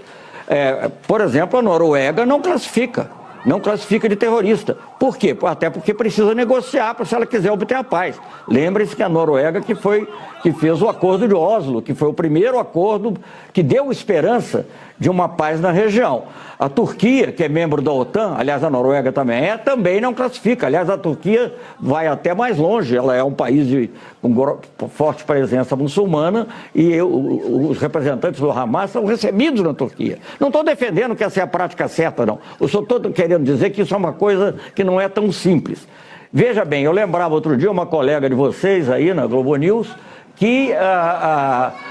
é, 0.47 0.91
por 1.07 1.21
exemplo, 1.21 1.59
a 1.59 1.63
Noruega 1.63 2.27
não 2.27 2.41
classifica 2.41 3.20
não 3.45 3.61
classifica 3.61 4.09
de 4.09 4.17
terrorista. 4.17 4.77
Por 4.99 5.17
quê? 5.17 5.37
Até 5.43 5.71
porque 5.71 5.95
precisa 5.95 6.35
negociar 6.35 6.95
para 6.95 7.05
se 7.05 7.15
ela 7.15 7.27
quiser 7.27 7.51
obter 7.51 7.75
a 7.75 7.85
paz. 7.85 8.21
Lembre-se 8.49 8.95
que 8.95 9.03
a 9.03 9.09
Noruega 9.09 9.61
que 9.61 9.75
foi 9.75 10.09
que 10.43 10.53
fez 10.53 10.81
o 10.81 10.89
acordo 10.89 11.29
de 11.29 11.35
Oslo, 11.35 11.83
que 11.83 11.95
foi 11.95 12.09
o 12.09 12.15
primeiro 12.15 12.59
acordo 12.59 13.15
que 13.53 13.63
deu 13.63 13.91
esperança 13.91 14.67
de 15.01 15.09
uma 15.09 15.31
paz 15.31 15.59
na 15.61 15.73
região. 15.73 16.25
A 16.59 16.69
Turquia, 16.69 17.33
que 17.33 17.43
é 17.43 17.49
membro 17.49 17.81
da 17.81 17.91
OTAN, 17.91 18.35
aliás, 18.37 18.63
a 18.63 18.69
Noruega 18.69 19.11
também 19.11 19.49
é, 19.49 19.57
também 19.57 19.99
não 19.99 20.13
classifica. 20.13 20.67
Aliás, 20.67 20.91
a 20.91 20.99
Turquia 20.99 21.55
vai 21.81 22.07
até 22.07 22.35
mais 22.35 22.59
longe, 22.59 22.95
ela 22.95 23.17
é 23.17 23.25
um 23.25 23.33
país 23.33 23.67
de 23.67 23.91
com 24.21 24.89
forte 24.91 25.25
presença 25.25 25.75
muçulmana 25.75 26.47
e 26.75 26.93
eu, 26.93 27.11
os 27.11 27.79
representantes 27.79 28.39
do 28.39 28.51
Hamas 28.51 28.91
são 28.91 29.07
recebidos 29.07 29.63
na 29.63 29.73
Turquia. 29.73 30.19
Não 30.39 30.49
estou 30.49 30.63
defendendo 30.63 31.17
que 31.17 31.25
essa 31.25 31.41
é 31.41 31.43
a 31.43 31.47
prática 31.47 31.89
certa, 31.89 32.27
não. 32.27 32.39
Eu 32.61 32.69
só 32.69 32.81
estou 32.81 33.01
querendo 33.11 33.43
dizer 33.43 33.71
que 33.71 33.81
isso 33.81 33.95
é 33.95 33.97
uma 33.97 34.13
coisa 34.13 34.57
que 34.75 34.85
não 34.85 35.01
é 35.01 35.09
tão 35.09 35.33
simples. 35.33 35.89
Veja 36.31 36.63
bem, 36.63 36.85
eu 36.85 36.93
lembrava 36.93 37.33
outro 37.33 37.57
dia 37.57 37.71
uma 37.71 37.87
colega 37.87 38.29
de 38.29 38.35
vocês 38.35 38.91
aí 38.91 39.15
na 39.15 39.27
Globo 39.27 39.57
News 39.57 39.89
que. 40.37 40.75
Ah, 40.75 41.73
ah, 41.73 41.90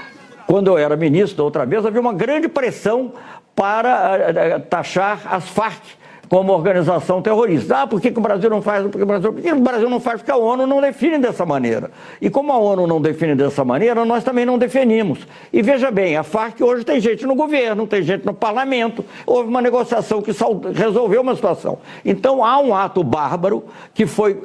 quando 0.50 0.66
eu 0.66 0.76
era 0.76 0.96
ministro, 0.96 1.44
outra 1.44 1.64
vez, 1.64 1.86
havia 1.86 2.00
uma 2.00 2.12
grande 2.12 2.48
pressão 2.48 3.12
para 3.54 4.18
eh, 4.18 4.32
eh, 4.34 4.58
taxar 4.58 5.22
as 5.32 5.48
Farc 5.48 5.80
como 6.28 6.52
organização 6.52 7.22
terrorista. 7.22 7.82
Ah, 7.82 7.86
por 7.86 8.00
que, 8.00 8.10
que 8.10 8.18
o 8.18 8.20
Brasil 8.20 8.50
não 8.50 8.60
faz? 8.60 8.82
Porque 8.82 9.04
o 9.04 9.06
Brasil, 9.06 9.32
porque 9.32 9.52
o 9.52 9.60
Brasil 9.60 9.88
não 9.88 10.00
faz 10.00 10.20
porque 10.20 10.32
a 10.32 10.36
ONU 10.36 10.66
não 10.66 10.80
define 10.80 11.18
dessa 11.18 11.46
maneira. 11.46 11.92
E 12.20 12.28
como 12.28 12.52
a 12.52 12.58
ONU 12.58 12.84
não 12.84 13.00
define 13.00 13.36
dessa 13.36 13.64
maneira, 13.64 14.04
nós 14.04 14.24
também 14.24 14.44
não 14.44 14.58
definimos. 14.58 15.20
E 15.52 15.62
veja 15.62 15.88
bem, 15.88 16.16
a 16.16 16.24
Farc 16.24 16.60
hoje 16.60 16.84
tem 16.84 17.00
gente 17.00 17.24
no 17.24 17.36
governo, 17.36 17.86
tem 17.86 18.02
gente 18.02 18.26
no 18.26 18.34
parlamento, 18.34 19.04
houve 19.24 19.48
uma 19.48 19.62
negociação 19.62 20.20
que 20.20 20.32
resolveu 20.74 21.22
uma 21.22 21.36
situação. 21.36 21.78
Então 22.04 22.44
há 22.44 22.58
um 22.58 22.74
ato 22.74 23.04
bárbaro 23.04 23.66
que 23.94 24.04
foi 24.04 24.42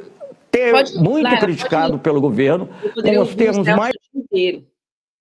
ter, 0.51 0.71
pode, 0.71 0.95
muito 0.99 1.23
Lara, 1.23 1.39
criticado 1.39 1.93
pode, 1.93 2.03
pelo 2.03 2.21
governo, 2.21 2.69
com 2.93 3.21
os 3.21 3.33
termos 3.33 3.67
mais. 3.67 3.95
Inteiro 4.13 4.74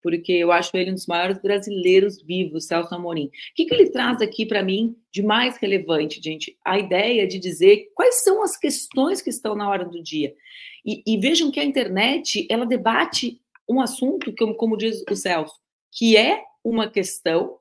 porque 0.04 0.32
eu 0.32 0.52
acho 0.52 0.76
ele 0.76 0.90
um 0.90 0.94
dos 0.94 1.06
maiores 1.06 1.38
brasileiros 1.38 2.20
vivos, 2.20 2.66
Celso 2.66 2.94
Amorim. 2.94 3.28
O 3.28 3.30
que, 3.56 3.64
que 3.64 3.72
ele 3.72 3.88
traz 3.88 4.20
aqui 4.20 4.44
para 4.44 4.62
mim 4.62 4.94
de 5.10 5.22
mais 5.22 5.56
relevante, 5.56 6.20
gente? 6.22 6.58
A 6.62 6.78
ideia 6.78 7.26
de 7.26 7.38
dizer 7.38 7.90
quais 7.94 8.22
são 8.22 8.42
as 8.42 8.54
questões 8.54 9.22
que 9.22 9.30
estão 9.30 9.54
na 9.54 9.66
hora 9.66 9.86
do 9.86 10.02
dia. 10.02 10.34
E, 10.84 11.02
e 11.06 11.16
vejam 11.16 11.50
que 11.50 11.58
a 11.58 11.64
internet, 11.64 12.46
ela 12.50 12.66
debate 12.66 13.40
um 13.66 13.80
assunto, 13.80 14.30
como, 14.36 14.54
como 14.54 14.76
diz 14.76 15.02
o 15.10 15.16
Celso, 15.16 15.54
que 15.90 16.18
é 16.18 16.42
uma 16.62 16.86
questão 16.86 17.56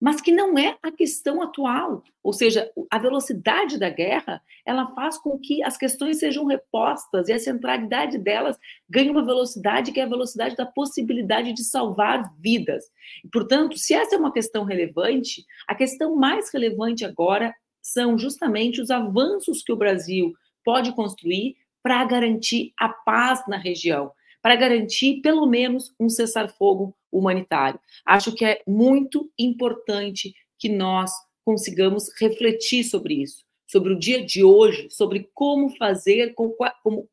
mas 0.00 0.20
que 0.20 0.30
não 0.30 0.58
é 0.58 0.76
a 0.82 0.90
questão 0.90 1.42
atual. 1.42 2.02
Ou 2.22 2.32
seja, 2.32 2.70
a 2.90 2.98
velocidade 2.98 3.78
da 3.78 3.88
guerra, 3.88 4.42
ela 4.64 4.94
faz 4.94 5.16
com 5.18 5.38
que 5.38 5.62
as 5.62 5.76
questões 5.76 6.18
sejam 6.18 6.44
repostas 6.44 7.28
e 7.28 7.32
a 7.32 7.38
centralidade 7.38 8.18
delas 8.18 8.58
ganhe 8.88 9.10
uma 9.10 9.24
velocidade 9.24 9.92
que 9.92 10.00
é 10.00 10.02
a 10.02 10.08
velocidade 10.08 10.56
da 10.56 10.66
possibilidade 10.66 11.52
de 11.52 11.64
salvar 11.64 12.32
vidas. 12.38 12.84
E, 13.24 13.28
portanto, 13.28 13.78
se 13.78 13.94
essa 13.94 14.14
é 14.14 14.18
uma 14.18 14.32
questão 14.32 14.64
relevante, 14.64 15.44
a 15.66 15.74
questão 15.74 16.14
mais 16.16 16.52
relevante 16.52 17.04
agora 17.04 17.54
são 17.80 18.18
justamente 18.18 18.80
os 18.80 18.90
avanços 18.90 19.62
que 19.62 19.72
o 19.72 19.76
Brasil 19.76 20.34
pode 20.64 20.92
construir 20.92 21.56
para 21.82 22.04
garantir 22.04 22.72
a 22.76 22.88
paz 22.88 23.44
na 23.46 23.56
região, 23.56 24.10
para 24.46 24.54
garantir 24.54 25.22
pelo 25.22 25.44
menos 25.44 25.92
um 25.98 26.08
cessar-fogo 26.08 26.96
humanitário. 27.10 27.80
Acho 28.06 28.32
que 28.32 28.44
é 28.44 28.62
muito 28.64 29.28
importante 29.36 30.32
que 30.56 30.68
nós 30.68 31.10
consigamos 31.44 32.04
refletir 32.20 32.84
sobre 32.84 33.14
isso, 33.14 33.44
sobre 33.68 33.92
o 33.92 33.98
dia 33.98 34.24
de 34.24 34.44
hoje, 34.44 34.86
sobre 34.88 35.28
como 35.34 35.76
fazer, 35.76 36.32
como, 36.34 36.54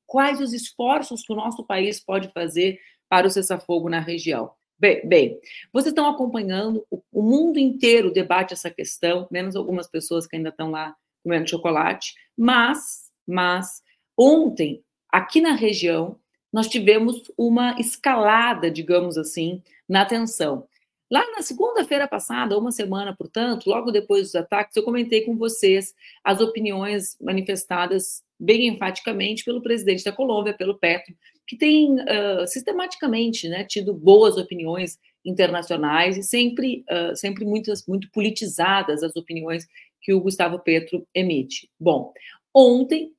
quais 0.05 0.39
os 0.39 0.53
esforços 0.53 1.23
que 1.23 1.33
o 1.33 1.35
nosso 1.35 1.65
país 1.65 1.99
pode 1.99 2.31
fazer 2.33 2.77
para 3.09 3.25
o 3.25 3.31
cessar-fogo 3.31 3.89
na 3.89 3.99
região. 3.99 4.51
Bem, 4.77 5.01
bem, 5.03 5.39
vocês 5.73 5.91
estão 5.91 6.07
acompanhando, 6.07 6.85
o, 6.91 7.01
o 7.11 7.23
mundo 7.23 7.57
inteiro 7.57 8.13
debate 8.13 8.53
essa 8.53 8.69
questão, 8.69 9.27
menos 9.31 9.55
algumas 9.55 9.87
pessoas 9.87 10.27
que 10.27 10.35
ainda 10.35 10.49
estão 10.49 10.69
lá 10.69 10.95
comendo 11.23 11.49
chocolate, 11.49 12.13
mas, 12.37 13.11
mas 13.27 13.81
ontem, 14.15 14.83
aqui 15.11 15.41
na 15.41 15.55
região, 15.55 16.19
nós 16.53 16.67
tivemos 16.67 17.24
uma 17.36 17.75
escalada, 17.79 18.69
digamos 18.69 19.17
assim, 19.17 19.62
na 19.89 20.05
tensão. 20.05 20.67
Lá 21.12 21.24
na 21.36 21.41
segunda-feira 21.41 22.07
passada, 22.07 22.57
uma 22.57 22.72
semana, 22.72 23.15
portanto, 23.15 23.67
logo 23.67 23.91
depois 23.91 24.27
dos 24.27 24.36
ataques, 24.36 24.75
eu 24.75 24.83
comentei 24.83 25.22
com 25.22 25.36
vocês 25.36 25.93
as 26.24 26.39
opiniões 26.39 27.17
manifestadas 27.19 28.24
bem 28.39 28.67
enfaticamente 28.67 29.43
pelo 29.43 29.62
presidente 29.62 30.03
da 30.03 30.12
Colômbia, 30.12 30.53
pelo 30.53 30.77
Petro, 30.77 31.13
que 31.45 31.57
tem 31.57 31.95
uh, 31.95 32.48
sistematicamente 32.48 33.48
né, 33.50 33.63
tido 33.63 33.93
boas 33.93 34.38
opiniões 34.38 34.98
internacionais 35.25 36.17
e 36.17 36.24
sempre, 36.24 36.83
uh, 36.89 37.15
sempre 37.15 37.45
muitas, 37.45 37.86
muito 37.88 38.10
politizadas 38.12 39.03
as 39.03 39.15
opiniões 39.15 39.67
que 40.01 40.13
o 40.13 40.22
Gustavo 40.22 40.60
Petro 40.60 41.05
emite. 41.13 41.69
Bom, 41.79 42.13
ontem 42.53 43.13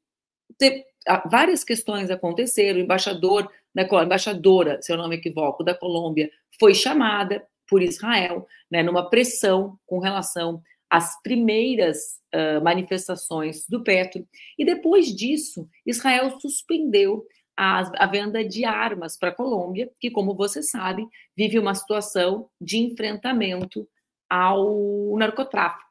te, 0.58 0.84
várias 1.26 1.62
questões 1.64 2.10
aconteceram, 2.10 2.78
o 2.78 2.82
embaixador 2.82 3.50
da 3.74 3.82
embaixadora, 3.82 4.80
se 4.80 4.92
eu 4.92 4.96
não 4.96 5.08
me 5.08 5.16
equivoco, 5.16 5.64
da 5.64 5.74
Colômbia, 5.74 6.30
foi 6.58 6.74
chamada 6.74 7.44
por 7.68 7.82
Israel, 7.82 8.46
né, 8.70 8.82
numa 8.82 9.08
pressão 9.10 9.78
com 9.86 9.98
relação 9.98 10.62
às 10.88 11.20
primeiras 11.22 12.20
uh, 12.34 12.62
manifestações 12.62 13.66
do 13.68 13.82
Petro, 13.82 14.26
e 14.58 14.64
depois 14.64 15.14
disso, 15.14 15.68
Israel 15.84 16.38
suspendeu 16.40 17.26
a, 17.56 18.04
a 18.04 18.06
venda 18.06 18.44
de 18.44 18.64
armas 18.64 19.16
para 19.16 19.30
a 19.30 19.34
Colômbia, 19.34 19.90
que, 19.98 20.10
como 20.10 20.34
vocês 20.34 20.70
sabem, 20.70 21.08
vive 21.36 21.58
uma 21.58 21.74
situação 21.74 22.48
de 22.60 22.78
enfrentamento 22.78 23.88
ao 24.28 25.16
narcotráfico. 25.16 25.84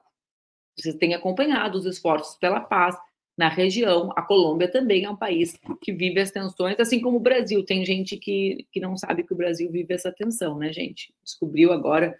Vocês 0.77 0.95
têm 0.95 1.13
acompanhado 1.13 1.77
os 1.77 1.85
esforços 1.85 2.35
pela 2.37 2.59
paz 2.59 2.97
na 3.37 3.49
região. 3.49 4.11
A 4.15 4.21
Colômbia 4.21 4.67
também 4.71 5.05
é 5.05 5.09
um 5.09 5.15
país 5.15 5.59
que 5.81 5.91
vive 5.91 6.19
as 6.19 6.31
tensões, 6.31 6.79
assim 6.79 6.99
como 7.01 7.17
o 7.17 7.21
Brasil. 7.21 7.63
Tem 7.63 7.85
gente 7.85 8.17
que, 8.17 8.67
que 8.71 8.79
não 8.79 8.95
sabe 8.97 9.23
que 9.23 9.33
o 9.33 9.37
Brasil 9.37 9.69
vive 9.71 9.93
essa 9.93 10.11
tensão, 10.11 10.57
né, 10.57 10.71
gente? 10.71 11.13
Descobriu 11.23 11.71
agora 11.73 12.17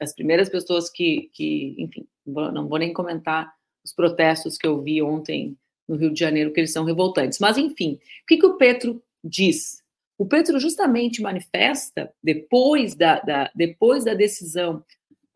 as 0.00 0.12
primeiras 0.12 0.48
pessoas 0.48 0.90
que, 0.90 1.30
que 1.32 1.74
enfim, 1.78 2.06
não 2.26 2.68
vou 2.68 2.78
nem 2.78 2.92
comentar 2.92 3.52
os 3.84 3.92
protestos 3.92 4.58
que 4.58 4.66
eu 4.66 4.82
vi 4.82 5.00
ontem 5.00 5.56
no 5.88 5.96
Rio 5.96 6.12
de 6.12 6.20
Janeiro, 6.20 6.52
que 6.52 6.60
eles 6.60 6.72
são 6.72 6.84
revoltantes. 6.84 7.38
Mas, 7.38 7.56
enfim, 7.56 7.94
o 8.22 8.26
que, 8.26 8.36
que 8.36 8.46
o 8.46 8.56
Petro 8.56 9.02
diz? 9.24 9.82
O 10.18 10.26
Petro 10.26 10.60
justamente 10.60 11.22
manifesta, 11.22 12.12
depois 12.22 12.94
da, 12.94 13.20
da 13.20 13.50
depois 13.54 14.04
da 14.04 14.14
decisão, 14.14 14.84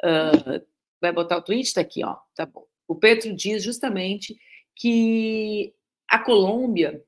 uh, 0.05 0.63
vai 1.01 1.11
botar 1.11 1.39
o 1.39 1.43
tweet, 1.43 1.67
está 1.67 1.81
aqui, 1.81 2.05
ó, 2.05 2.17
tá 2.37 2.45
bom. 2.45 2.67
O 2.87 2.95
Petro 2.95 3.35
diz 3.35 3.63
justamente 3.65 4.37
que 4.77 5.75
a 6.09 6.19
Colômbia 6.19 7.05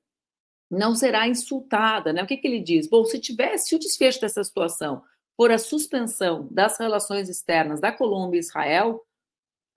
não 0.71 0.95
será 0.95 1.29
insultada, 1.29 2.13
né? 2.13 2.23
O 2.23 2.27
que, 2.27 2.37
que 2.37 2.47
ele 2.47 2.61
diz? 2.61 2.89
Bom, 2.89 3.05
se 3.05 3.21
tivesse 3.21 3.75
o 3.75 3.79
desfecho 3.79 4.21
dessa 4.21 4.43
situação 4.43 5.03
por 5.37 5.51
a 5.51 5.59
suspensão 5.59 6.49
das 6.51 6.79
relações 6.79 7.29
externas 7.29 7.81
da 7.81 7.93
Colômbia 7.93 8.39
e 8.39 8.41
Israel, 8.41 9.05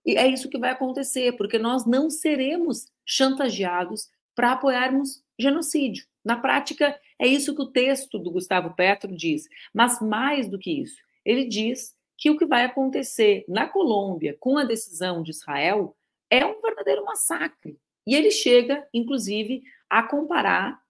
e 0.04 0.16
é 0.16 0.26
isso 0.26 0.48
que 0.48 0.58
vai 0.58 0.70
acontecer, 0.70 1.36
porque 1.36 1.58
nós 1.58 1.84
não 1.86 2.10
seremos 2.10 2.86
chantageados 3.04 4.08
para 4.34 4.52
apoiarmos 4.52 5.22
genocídio. 5.38 6.06
Na 6.24 6.36
prática, 6.36 6.98
é 7.18 7.26
isso 7.26 7.54
que 7.54 7.62
o 7.62 7.70
texto 7.70 8.18
do 8.18 8.30
Gustavo 8.30 8.74
Petro 8.74 9.14
diz. 9.14 9.46
Mas 9.72 10.00
mais 10.00 10.48
do 10.48 10.58
que 10.58 10.82
isso, 10.82 11.00
ele 11.24 11.44
diz 11.44 11.94
que 12.16 12.30
o 12.30 12.36
que 12.36 12.46
vai 12.46 12.64
acontecer 12.64 13.44
na 13.48 13.66
Colômbia 13.66 14.36
com 14.38 14.58
a 14.58 14.64
decisão 14.64 15.22
de 15.22 15.30
Israel 15.30 15.96
é 16.30 16.44
um 16.44 16.60
verdadeiro 16.80 17.04
massacre. 17.04 17.78
E 18.06 18.14
ele 18.14 18.30
chega, 18.30 18.86
inclusive, 18.92 19.62
a 19.88 20.02
comparar 20.02 20.80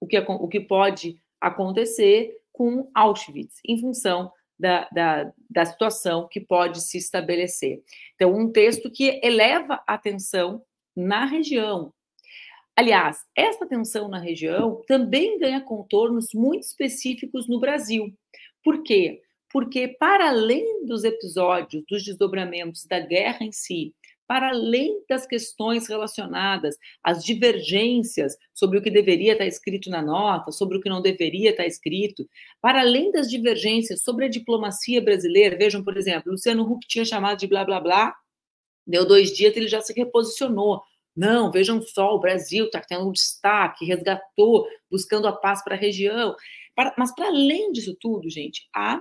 o 0.00 0.06
que, 0.06 0.18
o 0.18 0.48
que 0.48 0.60
pode 0.60 1.20
acontecer 1.40 2.36
com 2.52 2.90
Auschwitz, 2.94 3.60
em 3.66 3.80
função 3.80 4.30
da, 4.58 4.88
da, 4.92 5.32
da, 5.50 5.64
situação 5.64 6.28
que 6.28 6.40
pode 6.40 6.80
se 6.82 6.98
estabelecer. 6.98 7.82
Então, 8.14 8.32
um 8.32 8.50
texto 8.50 8.90
que 8.90 9.20
eleva 9.22 9.82
a 9.86 9.94
atenção 9.94 10.62
na 10.94 11.24
região. 11.24 11.92
Aliás, 12.76 13.24
essa 13.36 13.66
tensão 13.66 14.08
na 14.08 14.18
região 14.18 14.82
também 14.86 15.38
ganha 15.38 15.60
contornos 15.60 16.28
muito 16.34 16.62
específicos 16.62 17.48
no 17.48 17.58
Brasil. 17.58 18.14
Por 18.62 18.82
quê? 18.82 19.22
Porque, 19.50 19.88
para 19.88 20.28
além 20.28 20.86
dos 20.86 21.04
episódios, 21.04 21.84
dos 21.88 22.04
desdobramentos 22.04 22.86
da 22.86 23.00
guerra 23.00 23.44
em 23.44 23.52
si, 23.52 23.94
para 24.32 24.48
além 24.48 25.04
das 25.06 25.26
questões 25.26 25.86
relacionadas 25.86 26.78
às 27.04 27.22
divergências 27.22 28.34
sobre 28.54 28.78
o 28.78 28.82
que 28.82 28.90
deveria 28.90 29.32
estar 29.32 29.44
escrito 29.44 29.90
na 29.90 30.00
nota, 30.00 30.50
sobre 30.50 30.78
o 30.78 30.80
que 30.80 30.88
não 30.88 31.02
deveria 31.02 31.50
estar 31.50 31.66
escrito, 31.66 32.26
para 32.58 32.80
além 32.80 33.12
das 33.12 33.28
divergências 33.28 34.02
sobre 34.02 34.24
a 34.24 34.30
diplomacia 34.30 35.02
brasileira, 35.02 35.54
vejam, 35.54 35.84
por 35.84 35.98
exemplo, 35.98 36.32
Luciano 36.32 36.62
Huck 36.62 36.88
tinha 36.88 37.04
chamado 37.04 37.40
de 37.40 37.46
blá 37.46 37.62
blá 37.62 37.78
blá, 37.78 38.16
deu 38.86 39.04
dois 39.06 39.36
dias 39.36 39.54
ele 39.54 39.68
já 39.68 39.82
se 39.82 39.92
reposicionou. 39.92 40.80
Não, 41.14 41.52
vejam 41.52 41.82
só, 41.82 42.14
o 42.14 42.18
Brasil 42.18 42.64
está 42.64 42.80
tendo 42.80 43.06
um 43.06 43.12
destaque, 43.12 43.84
resgatou, 43.84 44.66
buscando 44.90 45.28
a 45.28 45.32
paz 45.32 45.62
para 45.62 45.74
a 45.74 45.78
região. 45.78 46.34
Mas, 46.96 47.14
para 47.14 47.26
além 47.26 47.70
disso 47.70 47.94
tudo, 48.00 48.30
gente, 48.30 48.66
há 48.74 48.98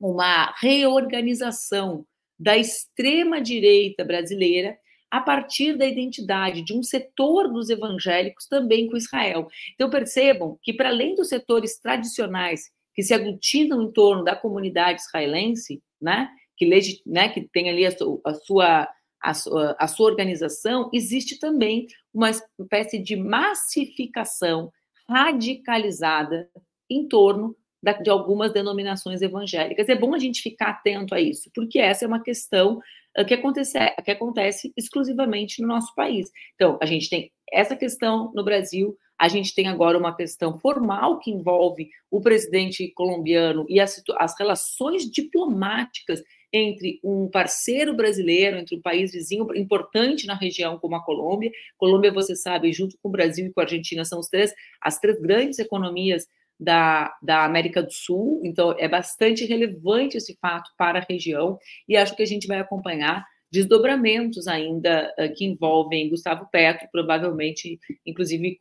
uma 0.00 0.54
reorganização 0.58 2.06
da 2.38 2.56
extrema-direita 2.56 4.04
brasileira 4.04 4.76
a 5.10 5.20
partir 5.20 5.76
da 5.76 5.86
identidade 5.86 6.62
de 6.62 6.74
um 6.74 6.82
setor 6.82 7.50
dos 7.52 7.70
evangélicos 7.70 8.46
também 8.46 8.88
com 8.88 8.96
Israel. 8.96 9.48
Então, 9.74 9.88
percebam 9.88 10.58
que, 10.62 10.72
para 10.72 10.88
além 10.88 11.14
dos 11.14 11.28
setores 11.28 11.78
tradicionais 11.78 12.70
que 12.94 13.02
se 13.02 13.14
aglutinam 13.14 13.82
em 13.82 13.92
torno 13.92 14.24
da 14.24 14.34
comunidade 14.34 15.00
israelense, 15.00 15.82
né, 16.00 16.28
que, 16.56 16.68
né, 17.06 17.28
que 17.28 17.48
tem 17.52 17.68
ali 17.68 17.86
a, 17.86 17.90
a 18.24 18.34
sua, 18.34 18.88
a, 19.22 19.34
sua, 19.34 19.76
a 19.78 19.86
sua 19.86 20.06
organização, 20.06 20.90
existe 20.92 21.38
também 21.38 21.86
uma 22.12 22.30
espécie 22.30 22.98
de 22.98 23.16
massificação 23.16 24.72
radicalizada 25.08 26.48
em 26.90 27.06
torno 27.06 27.54
de 28.02 28.10
algumas 28.10 28.52
denominações 28.52 29.22
evangélicas. 29.22 29.88
É 29.88 29.94
bom 29.94 30.14
a 30.14 30.18
gente 30.18 30.42
ficar 30.42 30.70
atento 30.70 31.14
a 31.14 31.20
isso, 31.20 31.50
porque 31.54 31.78
essa 31.78 32.04
é 32.04 32.08
uma 32.08 32.22
questão 32.22 32.80
ah, 33.16 33.24
que 33.24 33.34
acontece, 33.34 33.78
que 34.04 34.10
acontece 34.10 34.72
exclusivamente 34.76 35.62
no 35.62 35.68
nosso 35.68 35.94
país. 35.94 36.30
Então, 36.54 36.78
a 36.80 36.86
gente 36.86 37.08
tem 37.08 37.30
essa 37.52 37.76
questão 37.76 38.32
no 38.34 38.44
Brasil, 38.44 38.96
a 39.18 39.28
gente 39.28 39.54
tem 39.54 39.68
agora 39.68 39.96
uma 39.96 40.14
questão 40.14 40.58
formal 40.58 41.18
que 41.18 41.30
envolve 41.30 41.88
o 42.10 42.20
presidente 42.20 42.92
colombiano 42.94 43.64
e 43.68 43.80
as, 43.80 44.02
as 44.18 44.38
relações 44.38 45.10
diplomáticas 45.10 46.22
entre 46.52 47.00
um 47.02 47.28
parceiro 47.28 47.94
brasileiro, 47.94 48.58
entre 48.58 48.76
um 48.76 48.80
país 48.80 49.12
vizinho 49.12 49.46
importante 49.54 50.26
na 50.26 50.34
região 50.34 50.78
como 50.78 50.96
a 50.96 51.04
Colômbia. 51.04 51.50
Colômbia, 51.76 52.12
você 52.12 52.36
sabe, 52.36 52.72
junto 52.72 52.96
com 53.02 53.08
o 53.08 53.12
Brasil 53.12 53.46
e 53.46 53.52
com 53.52 53.60
a 53.60 53.64
Argentina, 53.64 54.04
são 54.04 54.18
os 54.18 54.28
três, 54.28 54.54
as 54.80 54.98
três 54.98 55.20
grandes 55.20 55.58
economias 55.58 56.26
da, 56.58 57.14
da 57.22 57.44
América 57.44 57.82
do 57.82 57.92
Sul, 57.92 58.40
então 58.44 58.74
é 58.78 58.88
bastante 58.88 59.44
relevante 59.44 60.16
esse 60.16 60.36
fato 60.40 60.70
para 60.76 60.98
a 60.98 61.06
região, 61.08 61.58
e 61.88 61.96
acho 61.96 62.16
que 62.16 62.22
a 62.22 62.26
gente 62.26 62.46
vai 62.46 62.58
acompanhar 62.58 63.24
desdobramentos 63.50 64.48
ainda 64.48 65.12
uh, 65.18 65.32
que 65.34 65.44
envolvem 65.44 66.08
Gustavo 66.08 66.48
Petro, 66.50 66.88
provavelmente, 66.90 67.78
inclusive, 68.04 68.60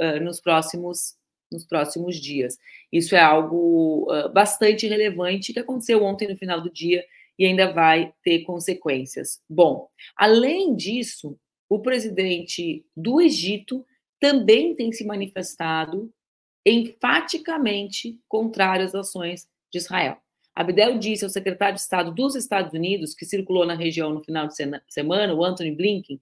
uh, 0.00 0.22
nos 0.22 0.40
próximos 0.40 1.16
nos 1.50 1.64
próximos 1.64 2.20
dias. 2.20 2.58
Isso 2.92 3.16
é 3.16 3.20
algo 3.20 4.06
uh, 4.12 4.30
bastante 4.30 4.86
relevante 4.86 5.50
que 5.50 5.58
aconteceu 5.58 6.04
ontem 6.04 6.28
no 6.28 6.36
final 6.36 6.60
do 6.60 6.70
dia 6.70 7.02
e 7.38 7.46
ainda 7.46 7.72
vai 7.72 8.12
ter 8.22 8.40
consequências. 8.40 9.40
Bom, 9.48 9.88
além 10.14 10.76
disso, 10.76 11.38
o 11.66 11.80
presidente 11.80 12.84
do 12.94 13.18
Egito 13.18 13.82
também 14.20 14.74
tem 14.74 14.92
se 14.92 15.06
manifestado 15.06 16.12
enfaticamente 16.64 18.18
contrário 18.28 18.84
às 18.84 18.94
ações 18.94 19.48
de 19.70 19.78
Israel. 19.78 20.18
Abdel 20.54 20.98
disse 20.98 21.24
ao 21.24 21.30
secretário 21.30 21.76
de 21.76 21.80
Estado 21.80 22.12
dos 22.12 22.34
Estados 22.34 22.72
Unidos, 22.72 23.14
que 23.14 23.24
circulou 23.24 23.64
na 23.64 23.74
região 23.74 24.12
no 24.12 24.24
final 24.24 24.48
de 24.48 24.54
semana, 24.88 25.34
o 25.34 25.44
Anthony 25.44 25.70
Blinken, 25.70 26.16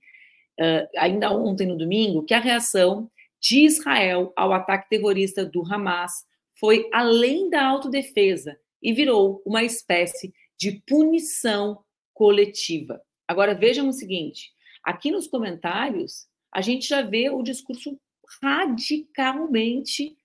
uh, 0.60 0.88
ainda 0.98 1.32
ontem 1.32 1.66
no 1.66 1.76
domingo, 1.76 2.22
que 2.22 2.34
a 2.34 2.38
reação 2.38 3.10
de 3.40 3.64
Israel 3.64 4.32
ao 4.36 4.52
ataque 4.52 4.90
terrorista 4.90 5.44
do 5.44 5.62
Hamas 5.62 6.26
foi 6.58 6.88
além 6.92 7.48
da 7.48 7.64
autodefesa 7.64 8.58
e 8.82 8.92
virou 8.92 9.42
uma 9.46 9.62
espécie 9.62 10.34
de 10.58 10.82
punição 10.86 11.82
coletiva. 12.12 13.00
Agora 13.26 13.54
vejam 13.54 13.88
o 13.88 13.92
seguinte: 13.92 14.52
aqui 14.82 15.10
nos 15.10 15.26
comentários, 15.26 16.26
a 16.52 16.60
gente 16.60 16.88
já 16.88 17.02
vê 17.02 17.30
o 17.30 17.42
discurso 17.42 17.98
radicalmente 18.42 20.16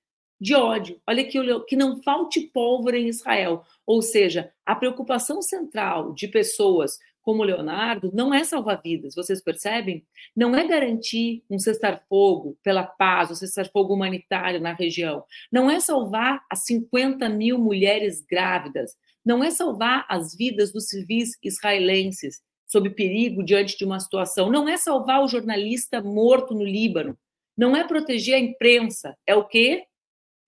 de 0.42 0.56
ódio. 0.56 1.00
Olha 1.06 1.22
aqui, 1.22 1.38
que 1.68 1.76
não 1.76 2.02
falte 2.02 2.42
pólvora 2.42 2.98
em 2.98 3.08
Israel. 3.08 3.64
Ou 3.86 4.02
seja, 4.02 4.52
a 4.66 4.76
preocupação 4.76 5.40
central 5.40 6.14
de 6.14 6.28
pessoas 6.28 6.98
como 7.22 7.44
Leonardo 7.44 8.10
não 8.12 8.34
é 8.34 8.44
salvar 8.44 8.82
vidas, 8.84 9.14
vocês 9.14 9.44
percebem? 9.44 10.04
Não 10.36 10.56
é 10.56 10.68
garantir 10.68 11.44
um 11.48 11.60
cessar-fogo 11.60 12.58
pela 12.64 12.84
paz, 12.84 13.30
um 13.30 13.36
cessar-fogo 13.36 13.94
humanitário 13.94 14.60
na 14.60 14.74
região. 14.74 15.24
Não 15.52 15.70
é 15.70 15.80
salvar 15.80 16.44
as 16.50 16.64
50 16.64 17.30
mil 17.30 17.60
mulheres 17.60 18.26
grávidas. 18.28 18.96
Não 19.24 19.44
é 19.44 19.52
salvar 19.52 20.08
as 20.10 20.36
vidas 20.36 20.74
dos 20.74 20.90
civis 20.90 21.38
israelenses 21.44 22.42
sob 22.66 22.90
perigo 22.90 23.44
diante 23.44 23.78
de 23.78 23.86
uma 23.86 24.00
situação. 24.00 24.50
Não 24.50 24.68
é 24.68 24.76
salvar 24.76 25.24
o 25.24 25.28
jornalista 25.28 26.02
morto 26.02 26.56
no 26.56 26.64
Líbano. 26.64 27.16
Não 27.56 27.76
é 27.76 27.84
proteger 27.84 28.34
a 28.34 28.40
imprensa. 28.40 29.16
É 29.28 29.36
o 29.36 29.46
quê? 29.46 29.86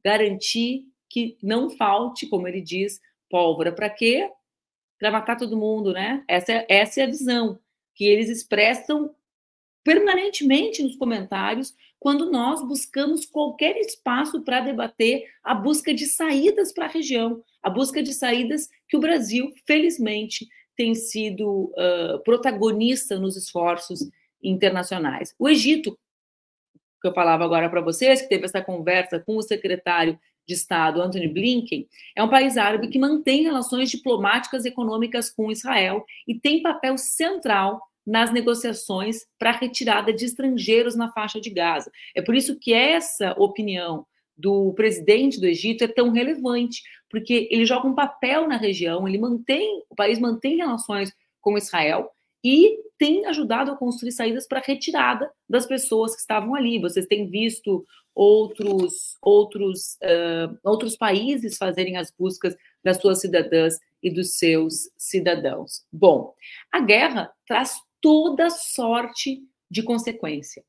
Garantir 0.04 0.86
que 1.10 1.38
não 1.42 1.70
falte, 1.70 2.28
como 2.28 2.48
ele 2.48 2.62
diz, 2.62 3.00
pólvora. 3.30 3.72
Para 3.72 3.90
quê? 3.90 4.30
Para 5.00 5.12
matar 5.12 5.38
todo 5.38 5.58
mundo, 5.58 5.94
né? 5.94 6.24
Essa 6.28 6.54
é, 6.54 6.66
essa 6.70 7.02
é 7.02 7.04
a 7.04 7.08
visão 7.08 7.60
que 7.96 8.06
eles 8.06 8.30
expressam 8.30 9.14
permanentemente 9.84 10.82
nos 10.82 10.96
comentários 10.96 11.76
quando 12.00 12.30
nós 12.30 12.62
buscamos 12.68 13.26
qualquer 13.26 13.78
espaço 13.78 14.42
para 14.42 14.60
debater 14.60 15.24
a 15.44 15.54
busca 15.54 15.94
de 15.94 16.06
saídas 16.06 16.74
para 16.74 16.86
a 16.86 16.90
região, 16.90 17.42
a 17.62 17.70
busca 17.70 18.04
de 18.04 18.14
saídas 18.14 18.68
que 18.90 18.98
o 18.98 19.00
Brasil, 19.00 19.54
felizmente, 19.66 20.48
tem 20.76 20.96
sido 20.96 21.72
uh, 21.78 22.22
protagonista 22.24 23.18
nos 23.18 23.38
esforços 23.38 24.00
internacionais. 24.42 25.34
O 25.40 25.48
Egito 25.48 25.98
que 27.04 27.08
eu 27.10 27.14
falava 27.14 27.44
agora 27.44 27.70
para 27.70 27.82
vocês, 27.82 28.22
que 28.22 28.30
teve 28.30 28.46
essa 28.46 28.62
conversa 28.62 29.20
com 29.20 29.36
o 29.36 29.42
secretário 29.42 30.18
de 30.48 30.54
Estado, 30.54 31.02
Anthony 31.02 31.28
Blinken, 31.28 31.86
é 32.16 32.24
um 32.24 32.30
país 32.30 32.56
árabe 32.56 32.88
que 32.88 32.98
mantém 32.98 33.44
relações 33.44 33.92
diplomáticas 33.92 34.64
e 34.64 34.70
econômicas 34.70 35.30
com 35.30 35.52
Israel 35.52 36.06
e 36.26 36.40
tem 36.40 36.62
papel 36.62 36.98
central 36.98 37.82
nas 38.08 38.32
negociações 38.32 39.26
para 39.38 39.50
a 39.50 39.58
retirada 39.58 40.14
de 40.14 40.24
estrangeiros 40.24 40.96
na 40.96 41.12
faixa 41.12 41.42
de 41.42 41.50
Gaza. 41.50 41.92
É 42.16 42.22
por 42.22 42.36
isso 42.36 42.58
que 42.58 42.74
essa 42.74 43.34
opinião 43.38 44.06
do 44.38 44.74
presidente 44.74 45.40
do 45.40 45.46
Egito 45.46 45.84
é 45.84 45.88
tão 45.88 46.10
relevante, 46.10 46.82
porque 47.10 47.50
ele 47.52 47.66
joga 47.66 47.88
um 47.88 47.96
papel 47.96 48.48
na 48.48 48.56
região, 48.56 49.06
ele 49.08 49.18
mantém, 49.18 49.84
o 49.90 49.96
país 49.96 50.20
mantém 50.20 50.56
relações 50.56 51.14
com 51.42 51.58
Israel 51.58 52.10
e 52.44 52.78
tem 53.04 53.26
ajudado 53.26 53.70
a 53.70 53.76
construir 53.76 54.14
saídas 54.14 54.48
para 54.48 54.64
retirada 54.66 55.30
das 55.50 55.66
pessoas 55.66 56.16
que 56.16 56.22
estavam 56.22 56.56
ali. 56.56 56.80
Vocês 56.80 57.06
têm 57.06 57.30
visto 57.30 57.86
outros 58.16 59.18
outros 59.22 59.96
uh, 59.96 60.58
outros 60.64 60.96
países 60.96 61.58
fazerem 61.58 61.98
as 61.98 62.10
buscas 62.18 62.56
das 62.82 63.02
suas 63.02 63.20
cidadãs 63.20 63.78
e 64.02 64.10
dos 64.10 64.38
seus 64.38 64.90
cidadãos. 64.98 65.84
Bom, 65.92 66.34
a 66.72 66.80
guerra 66.80 67.30
traz 67.46 67.76
toda 68.00 68.50
sorte 68.50 69.44
de 69.70 69.84
consequência. 69.84 70.64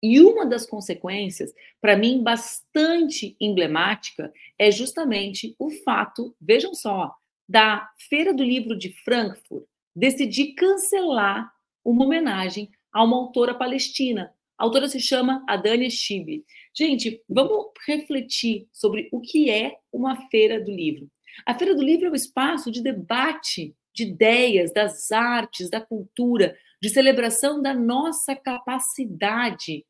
E 0.00 0.20
uma 0.20 0.46
das 0.46 0.66
consequências, 0.66 1.52
para 1.80 1.96
mim, 1.96 2.22
bastante 2.22 3.36
emblemática, 3.40 4.32
é 4.56 4.70
justamente 4.70 5.56
o 5.58 5.70
fato, 5.70 6.36
vejam 6.40 6.72
só, 6.72 7.12
da 7.48 7.90
Feira 8.08 8.32
do 8.32 8.44
Livro 8.44 8.78
de 8.78 8.92
Frankfurt 9.02 9.64
decidir 9.94 10.54
cancelar 10.54 11.52
uma 11.84 12.04
homenagem 12.04 12.70
a 12.92 13.02
uma 13.04 13.16
autora 13.16 13.54
palestina. 13.54 14.32
A 14.58 14.64
autora 14.64 14.88
se 14.88 15.00
chama 15.00 15.44
Adania 15.48 15.88
Shibi. 15.88 16.44
Gente, 16.74 17.22
vamos 17.28 17.72
refletir 17.86 18.68
sobre 18.72 19.08
o 19.10 19.20
que 19.20 19.50
é 19.50 19.76
uma 19.92 20.28
Feira 20.28 20.60
do 20.60 20.70
Livro. 20.70 21.10
A 21.46 21.54
Feira 21.54 21.74
do 21.74 21.82
Livro 21.82 22.08
é 22.08 22.10
um 22.10 22.14
espaço 22.14 22.70
de 22.70 22.82
debate 22.82 23.74
de 23.94 24.04
ideias, 24.04 24.72
das 24.72 25.10
artes, 25.10 25.70
da 25.70 25.80
cultura, 25.80 26.56
de 26.80 26.88
celebração 26.88 27.60
da 27.60 27.74
nossa 27.74 28.36
capacidade 28.36 29.84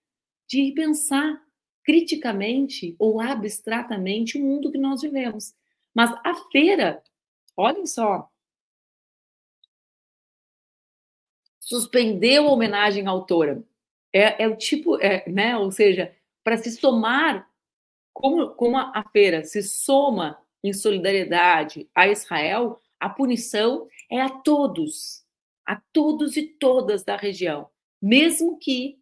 de 0.49 0.73
pensar 0.73 1.41
criticamente 1.85 2.95
ou 2.99 3.21
abstratamente 3.21 4.39
o 4.39 4.45
mundo 4.45 4.71
que 4.71 4.79
nós 4.79 5.03
vivemos. 5.03 5.53
Mas 5.93 6.13
a 6.25 6.35
feira, 6.53 7.03
olhem 7.57 7.87
só, 7.87 8.30
suspendeu 11.71 12.49
a 12.49 12.53
homenagem 12.53 13.07
à 13.07 13.11
autora. 13.11 13.63
É, 14.13 14.43
é 14.43 14.49
o 14.49 14.57
tipo, 14.57 15.01
é, 15.01 15.25
né? 15.31 15.57
Ou 15.57 15.71
seja, 15.71 16.13
para 16.43 16.59
se 16.59 16.73
somar, 16.73 17.49
como, 18.13 18.51
como 18.51 18.77
a 18.77 19.05
feira 19.13 19.45
se 19.45 19.63
soma 19.63 20.37
em 20.65 20.73
solidariedade 20.73 21.89
a 21.95 22.09
Israel, 22.09 22.81
a 22.99 23.09
punição 23.09 23.87
é 24.11 24.21
a 24.21 24.29
todos, 24.29 25.25
a 25.65 25.81
todos 25.93 26.37
e 26.37 26.43
todas 26.43 27.05
da 27.05 27.17
região, 27.17 27.69
mesmo 28.03 28.59
que 28.59 28.99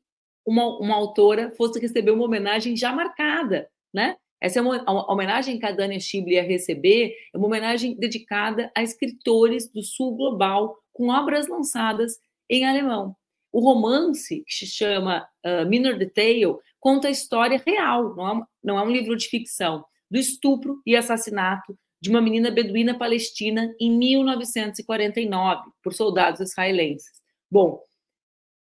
uma, 0.47 0.79
uma 0.79 0.95
autora 0.95 1.51
fosse 1.51 1.81
receber 1.81 2.11
uma 2.11 2.25
homenagem 2.25 2.77
já 2.77 2.93
marcada, 2.93 3.71
né? 3.93 4.17
Essa 4.41 4.61
é 4.61 4.63
uma 4.63 4.85
a 4.87 5.13
homenagem 5.13 5.59
que 5.59 5.67
a 5.67 5.73
Dania 5.73 5.99
Schibli 5.99 6.35
ia 6.35 6.43
receber, 6.43 7.17
é 7.35 7.39
uma 7.39 7.47
homenagem 7.47 7.97
dedicada 7.97 8.71
a 8.75 8.83
escritores 8.83 9.69
do 9.69 9.83
sul 9.83 10.17
global 10.17 10.79
com 10.93 11.09
obras 11.09 11.49
lançadas 11.49 12.21
em 12.49 12.65
alemão. 12.65 13.15
O 13.53 13.61
romance, 13.61 14.45
que 14.47 14.55
se 14.55 14.67
chama 14.67 15.27
uh, 15.45 15.69
Minor 15.69 15.97
Detail, 15.99 16.61
conta 16.79 17.09
a 17.09 17.11
história 17.11 17.63
real, 17.67 18.15
não 18.15 18.29
é, 18.29 18.47
não 18.63 18.79
é 18.79 18.83
um 18.83 18.91
livro 18.91 19.17
de 19.17 19.27
ficção, 19.27 19.85
do 20.11 20.19
estupro 20.19 20.81
e 20.87 20.95
assassinato 20.97 21.77
de 22.01 22.11
uma 22.11 22.21
menina 22.21 22.51
beduína 22.51 22.97
palestina 22.97 23.75
em 23.81 23.91
1949 23.91 25.71
por 25.83 25.93
soldados 25.93 26.41
israelenses. 26.41 27.21
Bom, 27.51 27.83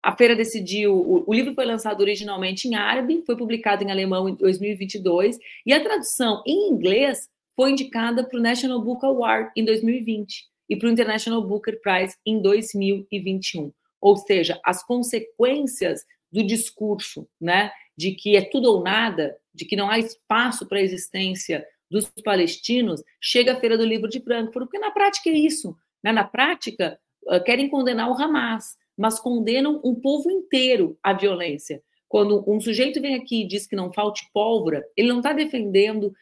a 0.03 0.17
feira 0.17 0.35
decidiu. 0.35 0.95
O, 0.95 1.25
o, 1.29 1.35
livro 1.35 1.55
foi 1.55 1.65
lançado 1.65 2.01
originalmente 2.01 2.69
em 2.69 2.75
árabe, 2.75 3.23
foi 3.27 3.37
publicado 3.37 3.85
em 3.85 3.91
alemão 3.91 4.29
em 4.29 4.35
2022, 4.35 5.37
e 5.67 5.73
a 5.73 5.83
tradução 5.83 6.43
em 6.47 6.71
inglês 6.71 7.29
foi 7.55 7.73
indicada 7.73 8.25
para 8.27 8.39
o 8.39 8.43
National 8.43 8.81
Book 8.81 9.05
Award 9.05 9.51
em 9.57 9.65
2020 9.65 10.47
e 10.69 10.77
para 10.77 10.89
o 10.89 10.93
International 10.93 11.43
Booker 11.43 11.81
Prize 11.81 12.17
em 12.25 12.41
2021. 12.41 13.73
Ou 14.01 14.17
seja, 14.17 14.61
as 14.65 14.85
consequências 14.85 16.05
do 16.31 16.45
discurso, 16.45 17.29
né, 17.41 17.71
de 17.97 18.13
que 18.13 18.37
é 18.37 18.43
tudo 18.43 18.71
ou 18.71 18.83
nada, 18.83 19.37
de 19.55 19.65
que 19.65 19.77
não 19.77 19.89
há 19.89 19.99
espaço 19.99 20.67
para 20.67 20.79
a 20.79 20.83
existência 20.83 21.67
dos 21.91 22.11
palestinos, 22.25 23.03
chega 23.21 23.53
a 23.53 23.57
Feira 23.61 23.79
do 23.79 23.85
Livro 23.85 24.09
de 24.09 24.21
Frankfurt, 24.21 24.67
porque 24.67 24.79
na 24.79 24.91
prática 24.91 25.31
é 25.31 25.35
isso. 25.35 25.75
Né? 26.03 26.13
Na 26.13 26.25
prática, 26.25 26.99
querem 27.45 27.69
condenar 27.69 28.11
o 28.11 28.15
Hamas, 28.15 28.77
mas 28.97 29.19
condenam 29.19 29.81
um 29.85 29.95
povo 29.95 30.31
inteiro 30.31 30.99
à 31.03 31.13
violência. 31.13 31.83
Quando 32.09 32.45
um 32.49 32.61
sujeito 32.61 33.01
vem 33.01 33.15
aqui 33.15 33.43
e 33.43 33.47
diz 33.47 33.67
que 33.67 33.75
não 33.75 33.93
falte 33.93 34.29
pólvora, 34.33 34.85
ele 34.97 35.09
não 35.09 35.19
está 35.19 35.33
defendendo, 35.33 36.13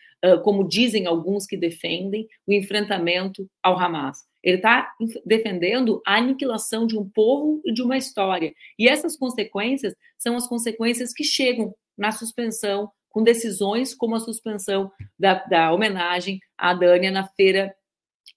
como 0.42 0.66
dizem 0.66 1.06
alguns 1.06 1.46
que 1.46 1.56
defendem, 1.56 2.26
o 2.46 2.52
enfrentamento 2.52 3.48
ao 3.62 3.78
Hamas. 3.78 4.18
Ele 4.44 4.56
está 4.56 4.92
defendendo 5.24 6.02
a 6.06 6.16
aniquilação 6.16 6.86
de 6.86 6.98
um 6.98 7.08
povo 7.08 7.62
e 7.64 7.72
de 7.72 7.82
uma 7.82 7.96
história. 7.96 8.54
E 8.78 8.86
essas 8.86 9.16
consequências 9.16 9.94
são 10.18 10.36
as 10.36 10.46
consequências 10.46 11.14
que 11.14 11.24
chegam 11.24 11.74
na 11.96 12.12
suspensão, 12.12 12.90
com 13.08 13.22
decisões 13.22 13.94
como 13.94 14.16
a 14.16 14.20
suspensão 14.20 14.92
da, 15.18 15.34
da 15.44 15.72
homenagem 15.72 16.40
à 16.58 16.74
Dânia 16.74 17.10
na 17.10 17.26
Feira 17.26 17.74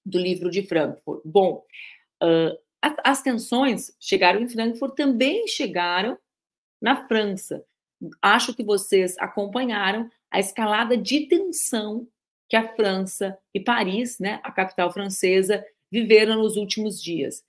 do 0.06 0.18
Livro 0.18 0.50
de 0.50 0.64
Frankfurt. 0.64 1.22
Bom, 1.26 1.64
uh, 2.24 2.58
as 3.04 3.22
tensões 3.22 3.92
chegaram 4.00 4.40
em 4.40 4.48
Frankfurt, 4.48 4.96
também 4.96 5.46
chegaram 5.48 6.18
na 6.82 7.06
França. 7.08 7.66
Acho 8.22 8.54
que 8.54 8.64
vocês 8.64 9.18
acompanharam 9.18 10.10
a 10.32 10.40
escalada 10.40 10.96
de 10.96 11.28
tensão 11.28 12.08
que 12.48 12.56
a 12.56 12.76
França 12.76 13.38
e 13.54 13.60
Paris, 13.60 14.20
né, 14.20 14.40
a 14.44 14.52
capital 14.52 14.92
francesa, 14.94 15.66
viveram 15.92 16.42
nos 16.42 16.58
últimos 16.58 17.02
dias. 17.02 17.44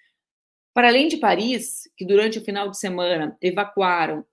Para 0.74 0.88
além 0.88 1.08
de 1.08 1.16
Paris, 1.16 1.90
que 1.96 2.04
durante 2.04 2.38
o 2.38 2.44
final 2.44 2.70
de 2.70 2.78
semana 2.78 3.36
evacuaram 3.42 4.24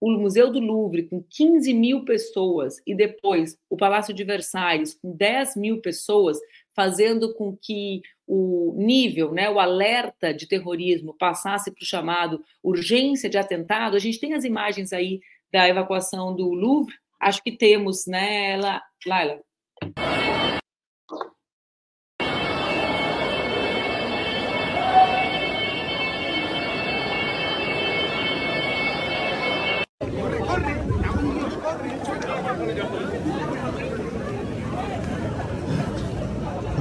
o 0.00 0.12
Museu 0.12 0.52
do 0.52 0.60
Louvre 0.60 1.08
com 1.08 1.22
15 1.22 1.74
mil 1.74 2.04
pessoas 2.04 2.80
e 2.86 2.94
depois 2.94 3.58
o 3.68 3.76
Palácio 3.76 4.14
de 4.14 4.22
Versalhes 4.24 4.94
com 4.94 5.14
10 5.16 5.56
mil 5.56 5.80
pessoas, 5.80 6.38
fazendo 6.74 7.34
com 7.34 7.56
que 7.56 8.02
o 8.26 8.74
nível, 8.76 9.32
né, 9.32 9.50
o 9.50 9.58
alerta 9.58 10.32
de 10.32 10.46
terrorismo 10.46 11.16
passasse 11.18 11.72
para 11.72 11.82
o 11.82 11.86
chamado 11.86 12.44
urgência 12.62 13.28
de 13.28 13.38
atentado. 13.38 13.96
A 13.96 14.00
gente 14.00 14.20
tem 14.20 14.34
as 14.34 14.44
imagens 14.44 14.92
aí 14.92 15.20
da 15.52 15.68
evacuação 15.68 16.34
do 16.34 16.50
Louvre. 16.50 16.94
Acho 17.20 17.42
que 17.42 17.52
temos, 17.52 18.06
né, 18.06 18.60
Laila? 19.04 19.40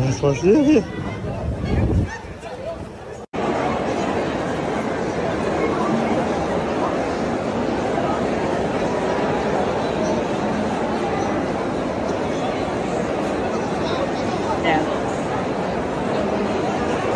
Vamos 0.07 0.19
fazer. 0.21 0.83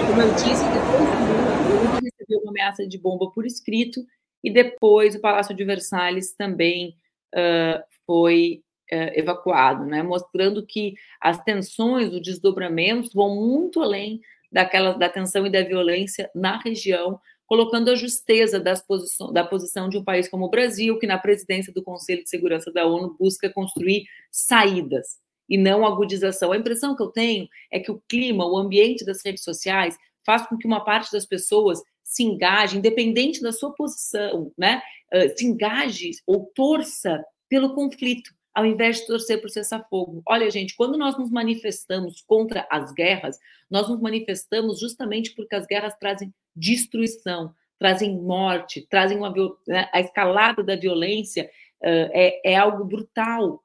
Como 0.06 0.22
eu 0.22 0.34
disse, 0.36 0.66
depois 0.70 1.10
do 1.26 2.02
recebeu 2.04 2.40
uma 2.40 2.52
ameaça 2.52 2.86
de 2.86 2.98
bomba 2.98 3.32
por 3.32 3.46
escrito 3.46 4.06
e 4.44 4.52
depois 4.52 5.16
o 5.16 5.22
Palácio 5.22 5.56
de 5.56 5.64
Versalhes 5.64 6.34
também 6.34 6.98
uh, 7.34 7.82
foi 8.06 8.62
uh, 8.94 9.20
evacuado, 9.20 9.86
né? 9.86 10.04
mostrando 10.04 10.66
que 10.66 10.96
as 11.20 11.42
tensões, 11.44 12.12
os 12.14 12.22
desdobramentos 12.22 13.14
vão 13.14 13.36
muito 13.36 13.82
além 13.82 14.22
daquela 14.52 14.94
da 14.94 15.08
tensão 15.08 15.46
e 15.46 15.50
da 15.50 15.64
violência 15.64 16.30
na 16.36 16.58
região, 16.58 17.20
colocando 17.46 17.90
a 17.90 17.96
justeza 17.96 18.64
posição, 18.88 19.32
da 19.32 19.44
posição 19.44 19.90
de 19.90 19.98
um 19.98 20.04
país 20.04 20.28
como 20.30 20.46
o 20.46 20.50
Brasil, 20.50 21.00
que 21.00 21.08
na 21.08 21.18
presidência 21.18 21.74
do 21.74 21.84
Conselho 21.84 22.24
de 22.24 22.30
Segurança 22.30 22.72
da 22.72 22.86
ONU 22.86 23.16
busca 23.20 23.50
construir 23.50 24.06
saídas 24.30 25.20
e 25.50 25.58
não 25.58 25.86
agudização. 25.86 26.52
A 26.52 26.58
impressão 26.58 26.96
que 26.96 27.04
eu 27.04 27.08
tenho 27.08 27.48
é 27.70 27.80
que 27.80 27.92
o 27.92 28.02
clima, 28.08 28.46
o 28.46 28.58
ambiente 28.58 29.06
das 29.06 29.24
redes 29.24 29.44
sociais 29.44 29.98
faz 30.26 30.48
com 30.48 30.58
que 30.58 30.68
uma 30.68 30.84
parte 30.84 31.12
das 31.12 31.26
pessoas 31.26 31.82
se 32.04 32.24
engaje, 32.24 32.78
independente 32.78 33.42
da 33.42 33.52
sua 33.52 33.74
posição, 33.74 34.52
né, 34.58 34.82
se 35.36 35.46
engaje 35.46 36.12
ou 36.26 36.52
torça 36.56 37.24
pelo 37.50 37.74
conflito, 37.74 38.32
ao 38.54 38.66
invés 38.66 38.98
de 38.98 39.08
torcer 39.08 39.42
por 39.42 39.50
cessar-fogo. 39.50 40.22
Olha, 40.26 40.50
gente, 40.50 40.76
quando 40.76 40.98
nós 40.98 41.18
nos 41.18 41.32
manifestamos 41.32 42.22
contra 42.22 42.68
as 42.70 42.92
guerras, 42.92 43.40
nós 43.70 43.88
nos 43.88 44.00
manifestamos 44.02 44.80
justamente 44.80 45.34
porque 45.34 45.56
as 45.56 45.66
guerras 45.66 45.96
trazem 45.98 46.34
destruição, 46.56 47.54
trazem 47.80 48.16
morte, 48.20 48.86
trazem 48.90 49.18
uma 49.18 49.34
né, 49.68 49.90
a 49.92 50.02
escalada 50.02 50.64
da 50.64 50.76
violência 50.76 51.50
uh, 51.82 52.10
é, 52.14 52.52
é 52.52 52.56
algo 52.58 52.84
brutal. 52.84 53.64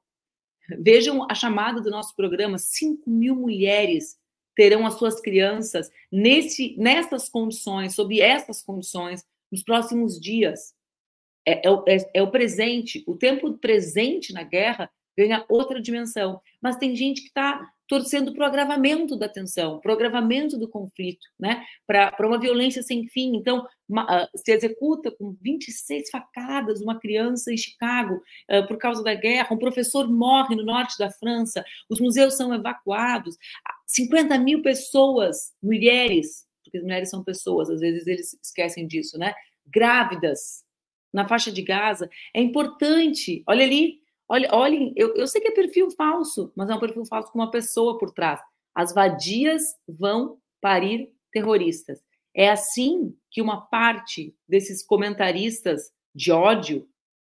Vejam 0.80 1.26
a 1.30 1.34
chamada 1.34 1.80
do 1.80 1.90
nosso 1.90 2.14
programa: 2.14 2.58
5 2.58 3.10
mil 3.10 3.34
mulheres 3.34 4.16
terão 4.54 4.86
as 4.86 4.94
suas 4.94 5.20
crianças 5.20 5.90
nesse, 6.10 6.76
nessas 6.78 7.28
condições, 7.28 7.94
sob 7.94 8.20
essas 8.20 8.62
condições, 8.62 9.24
nos 9.50 9.62
próximos 9.62 10.18
dias. 10.18 10.75
É, 11.46 11.68
é, 11.68 11.72
é, 11.88 12.10
é, 12.14 12.22
o 12.22 12.30
presente, 12.30 13.04
o 13.06 13.16
tempo 13.16 13.56
presente 13.58 14.32
na 14.32 14.42
guerra 14.42 14.90
ganha 15.16 15.44
outra 15.48 15.80
dimensão. 15.80 16.40
Mas 16.60 16.76
tem 16.76 16.94
gente 16.94 17.22
que 17.22 17.28
está 17.28 17.66
torcendo 17.88 18.32
para 18.34 18.42
o 18.42 18.46
agravamento 18.46 19.16
da 19.16 19.28
tensão, 19.28 19.78
para 19.78 19.92
o 19.92 19.94
agravamento 19.94 20.58
do 20.58 20.68
conflito, 20.68 21.24
né? 21.38 21.64
para 21.86 22.26
uma 22.26 22.38
violência 22.38 22.82
sem 22.82 23.06
fim. 23.06 23.36
Então, 23.36 23.64
uma, 23.88 24.24
uh, 24.24 24.28
se 24.34 24.50
executa 24.50 25.10
com 25.12 25.36
26 25.40 26.10
facadas 26.10 26.80
uma 26.80 26.98
criança 26.98 27.52
em 27.52 27.56
Chicago 27.56 28.20
uh, 28.50 28.66
por 28.66 28.76
causa 28.76 29.04
da 29.04 29.14
guerra, 29.14 29.54
um 29.54 29.58
professor 29.58 30.08
morre 30.10 30.56
no 30.56 30.64
norte 30.64 30.98
da 30.98 31.10
França, 31.10 31.64
os 31.88 32.00
museus 32.00 32.36
são 32.36 32.52
evacuados, 32.52 33.36
50 33.86 34.36
mil 34.38 34.62
pessoas, 34.62 35.52
mulheres, 35.62 36.44
porque 36.64 36.78
as 36.78 36.82
mulheres 36.82 37.08
são 37.08 37.22
pessoas, 37.22 37.70
às 37.70 37.80
vezes 37.80 38.06
eles 38.08 38.36
esquecem 38.42 38.84
disso, 38.88 39.16
né? 39.16 39.32
Grávidas 39.64 40.65
na 41.16 41.26
faixa 41.26 41.50
de 41.50 41.62
Gaza. 41.62 42.08
É 42.34 42.40
importante, 42.40 43.42
olha 43.46 43.64
ali, 43.64 44.00
Olha, 44.28 44.48
olhem, 44.52 44.92
eu, 44.96 45.14
eu 45.14 45.26
sei 45.26 45.40
que 45.40 45.48
é 45.48 45.52
perfil 45.52 45.90
falso, 45.92 46.52
mas 46.56 46.68
é 46.68 46.74
um 46.74 46.80
perfil 46.80 47.04
falso 47.06 47.30
com 47.30 47.38
uma 47.38 47.50
pessoa 47.50 47.96
por 47.96 48.10
trás. 48.10 48.40
As 48.74 48.92
vadias 48.92 49.62
vão 49.88 50.38
parir 50.60 51.12
terroristas. 51.32 52.02
É 52.34 52.50
assim 52.50 53.16
que 53.30 53.40
uma 53.40 53.60
parte 53.60 54.34
desses 54.48 54.84
comentaristas 54.84 55.92
de 56.14 56.32
ódio, 56.32 56.88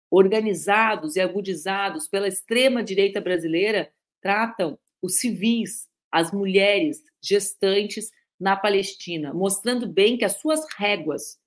organizados 0.10 1.18
e 1.18 1.22
agudizados 1.22 2.08
pela 2.08 2.30
extrema-direita 2.30 3.20
brasileira, 3.20 3.92
tratam 4.22 4.80
os 5.02 5.20
civis, 5.20 5.88
as 6.12 6.32
mulheres 6.32 7.04
gestantes 7.22 8.10
na 8.40 8.56
Palestina, 8.56 9.34
mostrando 9.34 9.86
bem 9.86 10.18
que 10.18 10.26
as 10.26 10.40
suas 10.40 10.62
réguas 10.78 11.38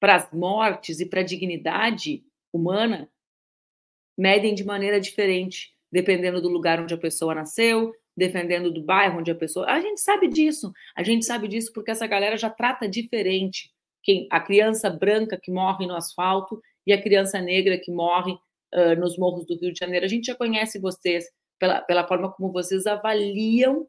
para 0.00 0.16
as 0.16 0.32
mortes 0.32 1.00
e 1.00 1.06
para 1.06 1.20
a 1.20 1.24
dignidade 1.24 2.24
humana 2.52 3.10
medem 4.16 4.54
de 4.54 4.64
maneira 4.64 5.00
diferente, 5.00 5.72
dependendo 5.92 6.40
do 6.40 6.48
lugar 6.48 6.80
onde 6.80 6.94
a 6.94 6.98
pessoa 6.98 7.34
nasceu, 7.34 7.92
dependendo 8.16 8.72
do 8.72 8.82
bairro 8.82 9.20
onde 9.20 9.30
a 9.30 9.34
pessoa. 9.34 9.66
A 9.66 9.80
gente 9.80 10.00
sabe 10.00 10.28
disso. 10.28 10.72
A 10.96 11.04
gente 11.04 11.24
sabe 11.24 11.46
disso 11.46 11.72
porque 11.72 11.92
essa 11.92 12.06
galera 12.06 12.36
já 12.36 12.50
trata 12.50 12.88
diferente 12.88 13.70
quem 14.02 14.26
a 14.30 14.40
criança 14.40 14.90
branca 14.90 15.38
que 15.40 15.50
morre 15.50 15.86
no 15.86 15.94
asfalto 15.94 16.60
e 16.86 16.92
a 16.92 17.00
criança 17.00 17.40
negra 17.40 17.78
que 17.78 17.92
morre 17.92 18.32
uh, 18.74 18.98
nos 18.98 19.16
morros 19.16 19.46
do 19.46 19.56
Rio 19.56 19.72
de 19.72 19.78
Janeiro. 19.78 20.04
A 20.04 20.08
gente 20.08 20.26
já 20.26 20.34
conhece 20.34 20.80
vocês 20.80 21.26
pela, 21.58 21.80
pela 21.82 22.06
forma 22.06 22.32
como 22.32 22.52
vocês 22.52 22.86
avaliam 22.86 23.86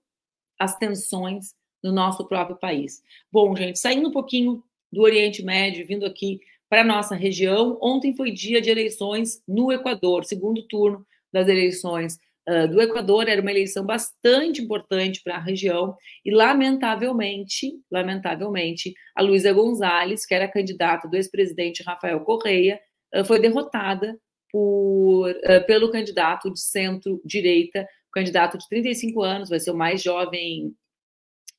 as 0.60 0.78
tensões 0.78 1.56
no 1.82 1.92
nosso 1.92 2.28
próprio 2.28 2.58
país. 2.58 3.02
Bom, 3.32 3.56
gente, 3.56 3.80
saindo 3.80 4.10
um 4.10 4.12
pouquinho 4.12 4.64
do 4.92 5.02
Oriente 5.02 5.44
Médio, 5.44 5.86
vindo 5.86 6.06
aqui 6.06 6.40
para 6.70 6.82
a 6.82 6.86
nossa 6.86 7.16
região. 7.16 7.78
Ontem 7.82 8.16
foi 8.16 8.32
dia 8.32 8.62
de 8.62 8.70
eleições 8.70 9.42
no 9.48 9.72
Equador, 9.72 10.24
segundo 10.24 10.64
turno 10.68 11.06
das 11.34 11.48
eleições 11.48 12.18
uh, 12.48 12.68
do 12.68 12.82
Equador. 12.82 13.28
Era 13.28 13.42
uma 13.42 13.52
eleição 13.52 13.86
bastante 13.86 14.62
importante 14.62 15.22
para 15.24 15.36
a 15.36 15.42
região 15.42 15.96
e, 16.24 16.32
lamentavelmente, 16.32 17.74
lamentavelmente, 17.92 18.94
a 19.16 19.22
Luísa 19.22 19.52
Gonzalez, 19.52 20.26
que 20.26 20.34
era 20.34 20.48
candidata 20.48 21.08
do 21.08 21.16
ex-presidente 21.16 21.84
Rafael 21.84 22.20
Correia, 22.22 22.80
uh, 23.16 23.26
foi 23.26 23.40
derrotada 23.40 24.18
por, 24.52 25.30
uh, 25.30 25.66
pelo 25.66 25.92
candidato 25.92 26.52
de 26.54 26.60
centro-direita, 26.60 27.88
candidato 28.12 28.58
de 28.58 28.68
35 28.68 29.22
anos, 29.22 29.50
vai 29.50 29.60
ser 29.60 29.72
o 29.72 29.78
mais 29.78 30.02
jovem, 30.02 30.74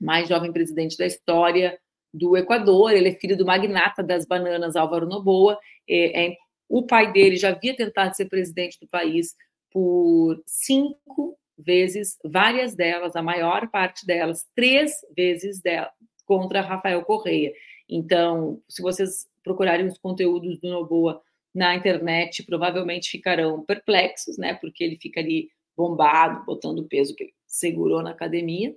mais 0.01 0.29
jovem 0.29 0.53
presidente 0.53 0.97
da 0.97 1.07
história 1.07 1.79
do 2.13 2.37
Equador, 2.37 2.93
ele 2.93 3.09
é 3.09 3.15
filho 3.15 3.37
do 3.37 3.47
magnata 3.47 4.03
das 4.03 4.27
bananas 4.27 4.77
Álvaro 4.77 5.07
Noboa. 5.07 5.59
É, 5.89 6.27
é, 6.27 6.37
o 6.69 6.83
pai 6.83 7.13
dele 7.13 7.37
já 7.37 7.51
havia 7.51 7.77
tentado 7.77 8.15
ser 8.15 8.27
presidente 8.27 8.79
do 8.81 8.89
país 8.89 9.35
por 9.71 10.43
cinco 10.47 11.39
vezes, 11.57 12.19
várias 12.25 12.75
delas, 12.75 13.15
a 13.15 13.23
maior 13.23 13.69
parte 13.71 14.07
delas, 14.07 14.47
três 14.55 14.93
vezes 15.17 15.61
dela, 15.61 15.91
contra 16.25 16.61
Rafael 16.61 17.03
Correia. 17.05 17.53
Então, 17.89 18.61
se 18.69 18.83
vocês 18.83 19.29
procurarem 19.43 19.87
os 19.87 19.99
conteúdos 19.99 20.59
do 20.59 20.71
Noboa 20.71 21.21
na 21.55 21.75
internet, 21.75 22.45
provavelmente 22.45 23.11
ficarão 23.11 23.65
perplexos, 23.65 24.39
né? 24.39 24.55
Porque 24.55 24.83
ele 24.83 24.97
fica 24.97 25.21
ali 25.21 25.51
bombado, 25.77 26.45
botando 26.45 26.81
o 26.81 26.89
peso 26.89 27.15
que 27.15 27.25
ele 27.25 27.35
segurou 27.47 28.03
na 28.03 28.11
academia 28.11 28.75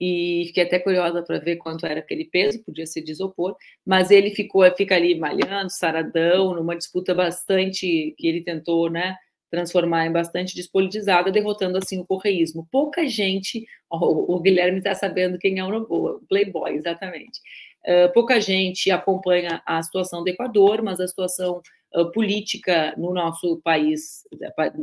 e 0.00 0.44
fiquei 0.48 0.64
até 0.64 0.78
curiosa 0.78 1.22
para 1.22 1.38
ver 1.38 1.56
quanto 1.56 1.86
era 1.86 2.00
aquele 2.00 2.24
peso, 2.24 2.62
podia 2.64 2.86
ser 2.86 3.02
de 3.02 3.12
isopor, 3.12 3.56
mas 3.84 4.10
ele 4.10 4.30
ficou, 4.30 4.62
fica 4.76 4.94
ali 4.94 5.18
malhando, 5.18 5.70
saradão, 5.70 6.54
numa 6.54 6.76
disputa 6.76 7.14
bastante 7.14 8.14
que 8.18 8.26
ele 8.26 8.42
tentou, 8.42 8.90
né, 8.90 9.16
transformar 9.50 10.06
em 10.06 10.12
bastante 10.12 10.54
despolitizada, 10.54 11.30
derrotando 11.30 11.78
assim 11.78 11.98
o 12.00 12.06
correísmo. 12.06 12.68
Pouca 12.70 13.06
gente, 13.08 13.64
oh, 13.90 14.34
o 14.34 14.40
Guilherme 14.40 14.78
está 14.78 14.94
sabendo 14.94 15.38
quem 15.38 15.58
é 15.58 15.64
o 15.64 15.86
o 15.88 16.20
Playboy, 16.28 16.74
exatamente. 16.74 17.40
Uh, 17.86 18.12
pouca 18.12 18.40
gente 18.40 18.90
acompanha 18.90 19.62
a 19.64 19.80
situação 19.82 20.24
do 20.24 20.28
Equador, 20.28 20.82
mas 20.82 20.98
a 20.98 21.06
situação 21.06 21.62
uh, 21.94 22.10
política 22.10 22.92
no 22.98 23.14
nosso 23.14 23.60
país, 23.62 24.24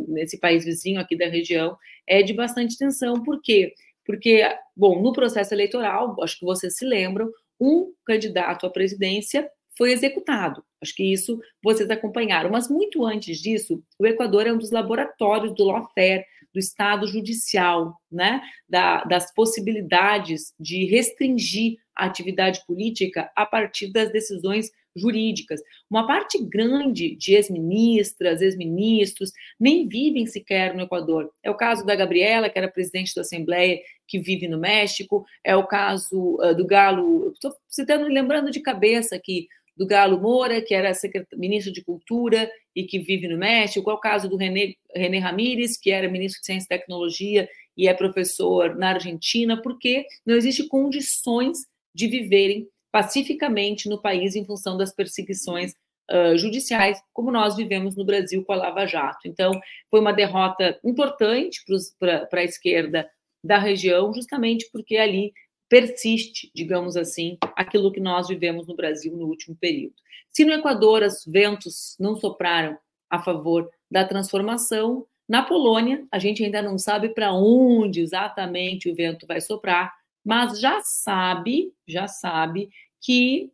nesse 0.08 0.40
país 0.40 0.64
vizinho 0.64 1.02
aqui 1.02 1.18
da 1.18 1.28
região, 1.28 1.78
é 2.08 2.24
de 2.24 2.34
bastante 2.34 2.78
tensão, 2.78 3.22
porque 3.22 3.74
porque, 4.06 4.44
bom, 4.76 5.02
no 5.02 5.14
processo 5.14 5.54
eleitoral, 5.54 6.16
acho 6.22 6.40
que 6.40 6.46
vocês 6.46 6.78
se 6.78 6.86
lembram, 6.86 7.30
um 7.60 7.94
candidato 8.06 8.66
à 8.66 8.70
presidência 8.70 9.50
foi 9.78 9.92
executado. 9.92 10.64
Acho 10.82 10.96
que 10.96 11.12
isso 11.12 11.40
vocês 11.64 11.90
acompanharam. 11.90 12.50
Mas 12.50 12.70
muito 12.70 13.06
antes 13.06 13.40
disso, 13.40 13.82
o 13.98 14.06
Equador 14.06 14.46
é 14.46 14.54
um 14.54 14.58
dos 14.58 14.72
laboratórios 14.72 15.54
do 15.56 15.64
lawfare, 15.64 16.26
do 16.54 16.60
Estado 16.60 17.08
judicial, 17.08 17.96
né? 18.12 18.42
Da, 18.70 19.04
das 19.06 19.34
possibilidades 19.34 20.54
de 20.60 20.86
restringir 20.86 21.78
a 21.96 22.06
atividade 22.06 22.64
política 22.68 23.32
a 23.36 23.46
partir 23.46 23.92
das 23.92 24.12
decisões 24.12 24.70
jurídicas. 24.96 25.62
Uma 25.90 26.06
parte 26.06 26.38
grande 26.44 27.16
de 27.16 27.34
ex-ministras, 27.36 28.42
ex-ministros, 28.42 29.32
nem 29.60 29.88
vivem 29.88 30.26
sequer 30.26 30.74
no 30.74 30.84
Equador. 30.84 31.32
É 31.42 31.50
o 31.50 31.58
caso 31.58 31.86
da 31.86 31.96
Gabriela, 31.96 32.50
que 32.50 32.58
era 32.58 32.68
presidente 32.68 33.14
da 33.16 33.22
Assembleia, 33.22 33.80
que 34.08 34.20
vive 34.20 34.48
no 34.48 34.60
México, 34.60 35.26
é 35.44 35.56
o 35.56 35.66
caso 35.66 36.38
uh, 36.42 36.56
do 36.56 36.66
Galo, 36.66 37.32
estou 37.32 37.52
citando, 37.68 38.08
lembrando 38.08 38.52
de 38.52 38.60
cabeça 38.60 39.16
aqui, 39.16 39.48
do 39.76 39.88
Galo 39.88 40.22
Moura, 40.22 40.62
que 40.62 40.74
era 40.74 40.92
ministro 41.36 41.74
de 41.74 41.84
Cultura 41.84 42.50
e 42.76 42.84
que 42.84 43.00
vive 43.00 43.28
no 43.28 43.38
México, 43.38 43.90
é 43.90 43.94
o 43.94 44.00
caso 44.00 44.30
do 44.30 44.38
René, 44.38 44.76
René 44.96 45.18
Ramírez, 45.18 45.78
que 45.78 45.92
era 45.92 46.08
ministro 46.10 46.40
de 46.42 46.46
Ciência 46.46 46.66
e 46.66 46.78
Tecnologia 46.78 47.50
e 47.76 47.88
é 47.88 47.94
professor 47.94 48.76
na 48.76 48.90
Argentina, 48.90 49.60
porque 49.60 50.06
não 50.26 50.36
existe 50.36 50.68
condições 50.68 51.66
de 51.94 52.08
viverem 52.08 52.68
pacificamente 52.94 53.90
no 53.90 54.00
país 54.00 54.36
em 54.36 54.46
função 54.46 54.78
das 54.78 54.94
perseguições 54.94 55.74
uh, 56.12 56.38
judiciais, 56.38 57.02
como 57.12 57.32
nós 57.32 57.56
vivemos 57.56 57.96
no 57.96 58.06
Brasil 58.06 58.46
com 58.46 58.54
a 58.54 58.56
Lava 58.56 58.86
Jato. 58.86 59.28
Então, 59.28 59.60
foi 59.90 60.00
uma 60.00 60.14
derrota 60.14 60.80
importante 60.86 61.66
para 62.00 62.28
a 62.32 62.44
esquerda 62.44 63.10
da 63.44 63.58
região, 63.58 64.14
justamente 64.14 64.70
porque 64.72 64.96
ali 64.96 65.34
persiste, 65.68 66.52
digamos 66.54 66.96
assim, 66.96 67.36
aquilo 67.56 67.92
que 67.92 68.00
nós 68.00 68.28
vivemos 68.28 68.68
no 68.68 68.76
Brasil 68.76 69.18
no 69.18 69.26
último 69.26 69.56
período. 69.56 69.96
Se 70.30 70.46
no 70.46 70.54
Equador 70.54 71.02
os 71.02 71.26
ventos 71.26 71.96
não 72.00 72.16
sopraram 72.16 72.78
a 73.10 73.20
favor 73.24 73.68
da 73.90 74.06
transformação, 74.06 75.08
na 75.28 75.42
Polônia 75.42 76.06
a 76.12 76.20
gente 76.20 76.44
ainda 76.44 76.62
não 76.62 76.78
sabe 76.78 77.10
para 77.10 77.34
onde 77.34 78.02
exatamente 78.02 78.88
o 78.88 78.94
vento 78.94 79.26
vai 79.26 79.42
soprar, 79.42 79.92
mas 80.24 80.60
já 80.60 80.82
sabe, 80.82 81.74
já 81.88 82.08
sabe 82.08 82.70
que 83.02 83.52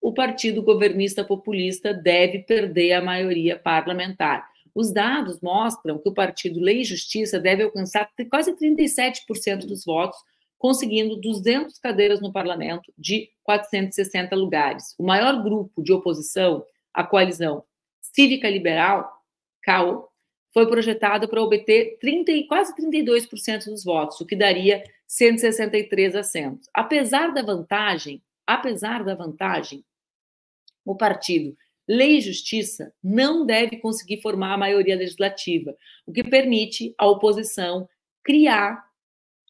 o 0.00 0.14
partido 0.14 0.62
governista 0.62 1.22
populista 1.22 1.92
deve 1.92 2.40
perder 2.40 2.92
a 2.92 3.02
maioria 3.02 3.58
parlamentar. 3.58 4.48
Os 4.74 4.92
dados 4.92 5.40
mostram 5.40 5.98
que 5.98 6.08
o 6.08 6.14
partido 6.14 6.60
Lei 6.60 6.80
e 6.80 6.84
Justiça 6.84 7.38
deve 7.38 7.64
alcançar 7.64 8.10
quase 8.30 8.56
37% 8.56 9.66
dos 9.66 9.84
votos, 9.84 10.18
conseguindo 10.56 11.16
200 11.16 11.78
cadeiras 11.78 12.20
no 12.20 12.32
parlamento 12.32 12.92
de 12.96 13.30
460 13.42 14.34
lugares. 14.36 14.94
O 14.98 15.04
maior 15.04 15.42
grupo 15.42 15.82
de 15.82 15.92
oposição, 15.92 16.64
a 16.94 17.04
coalizão 17.04 17.64
Cívica 18.00 18.48
Liberal, 18.48 19.10
CAO, 19.62 20.09
foi 20.52 20.68
projetado 20.68 21.28
para 21.28 21.42
obter 21.42 21.98
30, 22.00 22.32
quase 22.48 22.74
32% 22.74 23.66
dos 23.66 23.84
votos, 23.84 24.20
o 24.20 24.26
que 24.26 24.36
daria 24.36 24.82
163 25.06 26.16
assentos. 26.16 26.68
Apesar 26.74 27.32
da 27.32 27.42
vantagem, 27.42 28.22
apesar 28.46 29.04
da 29.04 29.14
vantagem 29.14 29.84
o 30.84 30.96
partido 30.96 31.56
Lei 31.88 32.18
e 32.18 32.20
Justiça 32.20 32.92
não 33.02 33.44
deve 33.44 33.78
conseguir 33.78 34.22
formar 34.22 34.54
a 34.54 34.58
maioria 34.58 34.94
legislativa, 34.94 35.76
o 36.06 36.12
que 36.12 36.22
permite 36.22 36.94
à 36.96 37.04
oposição 37.06 37.88
criar 38.22 38.84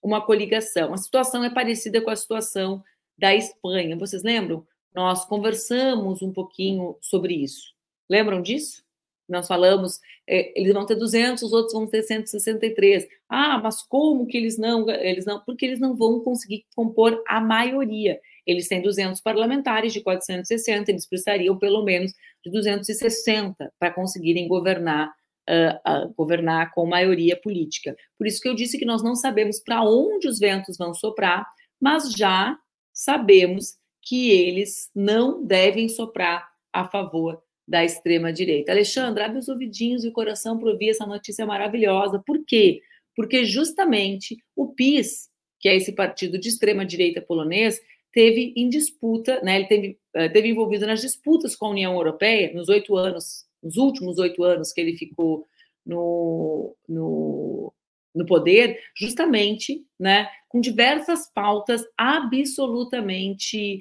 uma 0.02 0.24
coligação. 0.24 0.94
A 0.94 0.96
situação 0.96 1.44
é 1.44 1.50
parecida 1.50 2.00
com 2.00 2.08
a 2.08 2.16
situação 2.16 2.82
da 3.18 3.34
Espanha. 3.34 3.94
Vocês 3.98 4.22
lembram? 4.22 4.66
Nós 4.94 5.26
conversamos 5.26 6.22
um 6.22 6.32
pouquinho 6.32 6.96
sobre 7.02 7.34
isso. 7.34 7.74
Lembram 8.08 8.40
disso? 8.40 8.82
Nós 9.30 9.46
falamos, 9.46 10.00
é, 10.28 10.58
eles 10.58 10.72
vão 10.72 10.84
ter 10.84 10.96
200, 10.96 11.42
os 11.42 11.52
outros 11.52 11.72
vão 11.72 11.86
ter 11.86 12.02
163. 12.02 13.06
Ah, 13.28 13.58
mas 13.58 13.82
como 13.82 14.26
que 14.26 14.36
eles 14.36 14.58
não, 14.58 14.88
eles 14.90 15.24
não? 15.24 15.40
Porque 15.40 15.64
eles 15.64 15.80
não 15.80 15.96
vão 15.96 16.20
conseguir 16.20 16.64
compor 16.74 17.22
a 17.26 17.40
maioria. 17.40 18.20
Eles 18.46 18.68
têm 18.68 18.82
200 18.82 19.20
parlamentares 19.20 19.92
de 19.92 20.00
460, 20.00 20.90
eles 20.90 21.06
precisariam 21.06 21.56
pelo 21.58 21.84
menos 21.84 22.12
de 22.44 22.50
260 22.50 23.72
para 23.78 23.92
conseguirem 23.92 24.48
governar, 24.48 25.08
uh, 25.48 26.06
uh, 26.06 26.14
governar 26.14 26.72
com 26.72 26.86
maioria 26.86 27.36
política. 27.36 27.96
Por 28.18 28.26
isso 28.26 28.40
que 28.40 28.48
eu 28.48 28.54
disse 28.54 28.78
que 28.78 28.84
nós 28.84 29.02
não 29.02 29.14
sabemos 29.14 29.60
para 29.60 29.82
onde 29.82 30.26
os 30.26 30.38
ventos 30.38 30.76
vão 30.76 30.92
soprar, 30.92 31.46
mas 31.80 32.12
já 32.12 32.56
sabemos 32.92 33.78
que 34.02 34.30
eles 34.30 34.90
não 34.94 35.44
devem 35.44 35.88
soprar 35.88 36.48
a 36.72 36.88
favor 36.88 37.42
da 37.70 37.84
extrema-direita. 37.84 38.72
Alexandre, 38.72 39.22
abre 39.22 39.38
os 39.38 39.48
ouvidinhos 39.48 40.04
e 40.04 40.08
o 40.08 40.12
coração 40.12 40.58
para 40.58 40.72
ouvir 40.72 40.88
essa 40.88 41.06
notícia 41.06 41.46
maravilhosa. 41.46 42.20
Por 42.26 42.44
quê? 42.44 42.82
Porque 43.14 43.44
justamente 43.44 44.36
o 44.56 44.74
PIS, 44.74 45.28
que 45.60 45.68
é 45.68 45.76
esse 45.76 45.92
partido 45.92 46.36
de 46.36 46.48
extrema-direita 46.48 47.20
polonês, 47.22 47.80
teve 48.12 48.52
em 48.56 48.68
disputa, 48.68 49.40
né, 49.42 49.54
ele 49.54 49.68
teve, 49.68 49.96
eh, 50.16 50.28
teve 50.28 50.48
envolvido 50.48 50.84
nas 50.84 51.00
disputas 51.00 51.54
com 51.54 51.66
a 51.66 51.70
União 51.70 51.94
Europeia 51.94 52.52
nos 52.52 52.68
oito 52.68 52.96
anos, 52.96 53.44
nos 53.62 53.76
últimos 53.76 54.18
oito 54.18 54.42
anos 54.42 54.72
que 54.72 54.80
ele 54.80 54.96
ficou 54.96 55.46
no, 55.86 56.74
no, 56.88 57.72
no 58.12 58.26
poder, 58.26 58.80
justamente 58.96 59.86
né, 59.96 60.28
com 60.48 60.60
diversas 60.60 61.32
pautas 61.32 61.84
absolutamente 61.96 63.80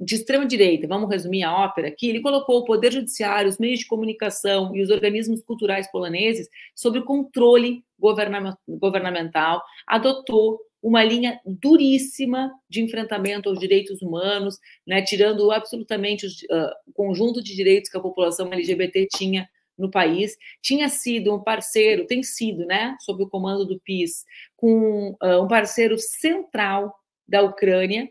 de 0.00 0.14
extrema 0.14 0.44
direita. 0.44 0.88
Vamos 0.88 1.08
resumir 1.08 1.44
a 1.44 1.56
ópera 1.56 1.88
aqui. 1.88 2.08
Ele 2.08 2.20
colocou 2.20 2.58
o 2.58 2.64
poder 2.64 2.92
judiciário, 2.92 3.48
os 3.48 3.58
meios 3.58 3.80
de 3.80 3.86
comunicação 3.86 4.74
e 4.74 4.82
os 4.82 4.90
organismos 4.90 5.42
culturais 5.42 5.90
poloneses 5.90 6.48
sob 6.74 7.00
controle 7.02 7.84
governamental, 7.98 9.62
adotou 9.86 10.58
uma 10.82 11.02
linha 11.02 11.40
duríssima 11.44 12.52
de 12.68 12.82
enfrentamento 12.82 13.48
aos 13.48 13.58
direitos 13.58 14.00
humanos, 14.00 14.58
né, 14.86 15.02
tirando 15.02 15.50
absolutamente 15.50 16.26
uh, 16.26 16.70
o 16.86 16.92
conjunto 16.92 17.42
de 17.42 17.54
direitos 17.54 17.90
que 17.90 17.96
a 17.96 18.00
população 18.00 18.52
LGBT 18.52 19.08
tinha 19.12 19.48
no 19.76 19.90
país. 19.90 20.36
Tinha 20.62 20.88
sido 20.88 21.34
um 21.34 21.42
parceiro, 21.42 22.06
tem 22.06 22.22
sido, 22.22 22.64
né, 22.64 22.96
sob 23.00 23.24
o 23.24 23.28
comando 23.28 23.64
do 23.64 23.80
PIS, 23.80 24.24
com 24.56 25.16
uh, 25.22 25.42
um 25.42 25.48
parceiro 25.48 25.98
central 25.98 26.94
da 27.26 27.42
Ucrânia, 27.42 28.08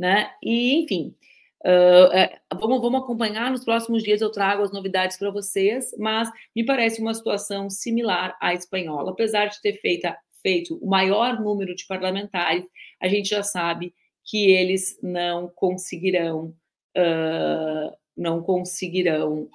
né, 0.00 0.30
e 0.42 0.80
enfim. 0.82 1.14
Uh, 1.62 2.56
vamos, 2.58 2.80
vamos 2.80 3.02
acompanhar 3.02 3.50
nos 3.50 3.64
próximos 3.64 4.02
dias. 4.02 4.22
Eu 4.22 4.32
trago 4.32 4.62
as 4.62 4.72
novidades 4.72 5.18
para 5.18 5.30
vocês, 5.30 5.94
mas 5.98 6.30
me 6.56 6.64
parece 6.64 7.02
uma 7.02 7.12
situação 7.12 7.68
similar 7.68 8.34
à 8.40 8.54
espanhola, 8.54 9.10
apesar 9.10 9.46
de 9.46 9.60
ter 9.60 9.74
feito 9.74 10.08
feito 10.42 10.78
o 10.82 10.88
maior 10.88 11.38
número 11.38 11.74
de 11.74 11.86
parlamentares, 11.86 12.64
a 12.98 13.06
gente 13.08 13.28
já 13.28 13.42
sabe 13.42 13.92
que 14.24 14.50
eles 14.50 14.98
não 15.02 15.50
conseguirão 15.54 16.54
uh, 16.96 17.94
não 18.16 18.42
conseguirão 18.42 19.50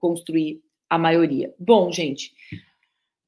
construir 0.00 0.60
a 0.90 0.98
maioria. 0.98 1.54
Bom, 1.58 1.92
gente, 1.92 2.32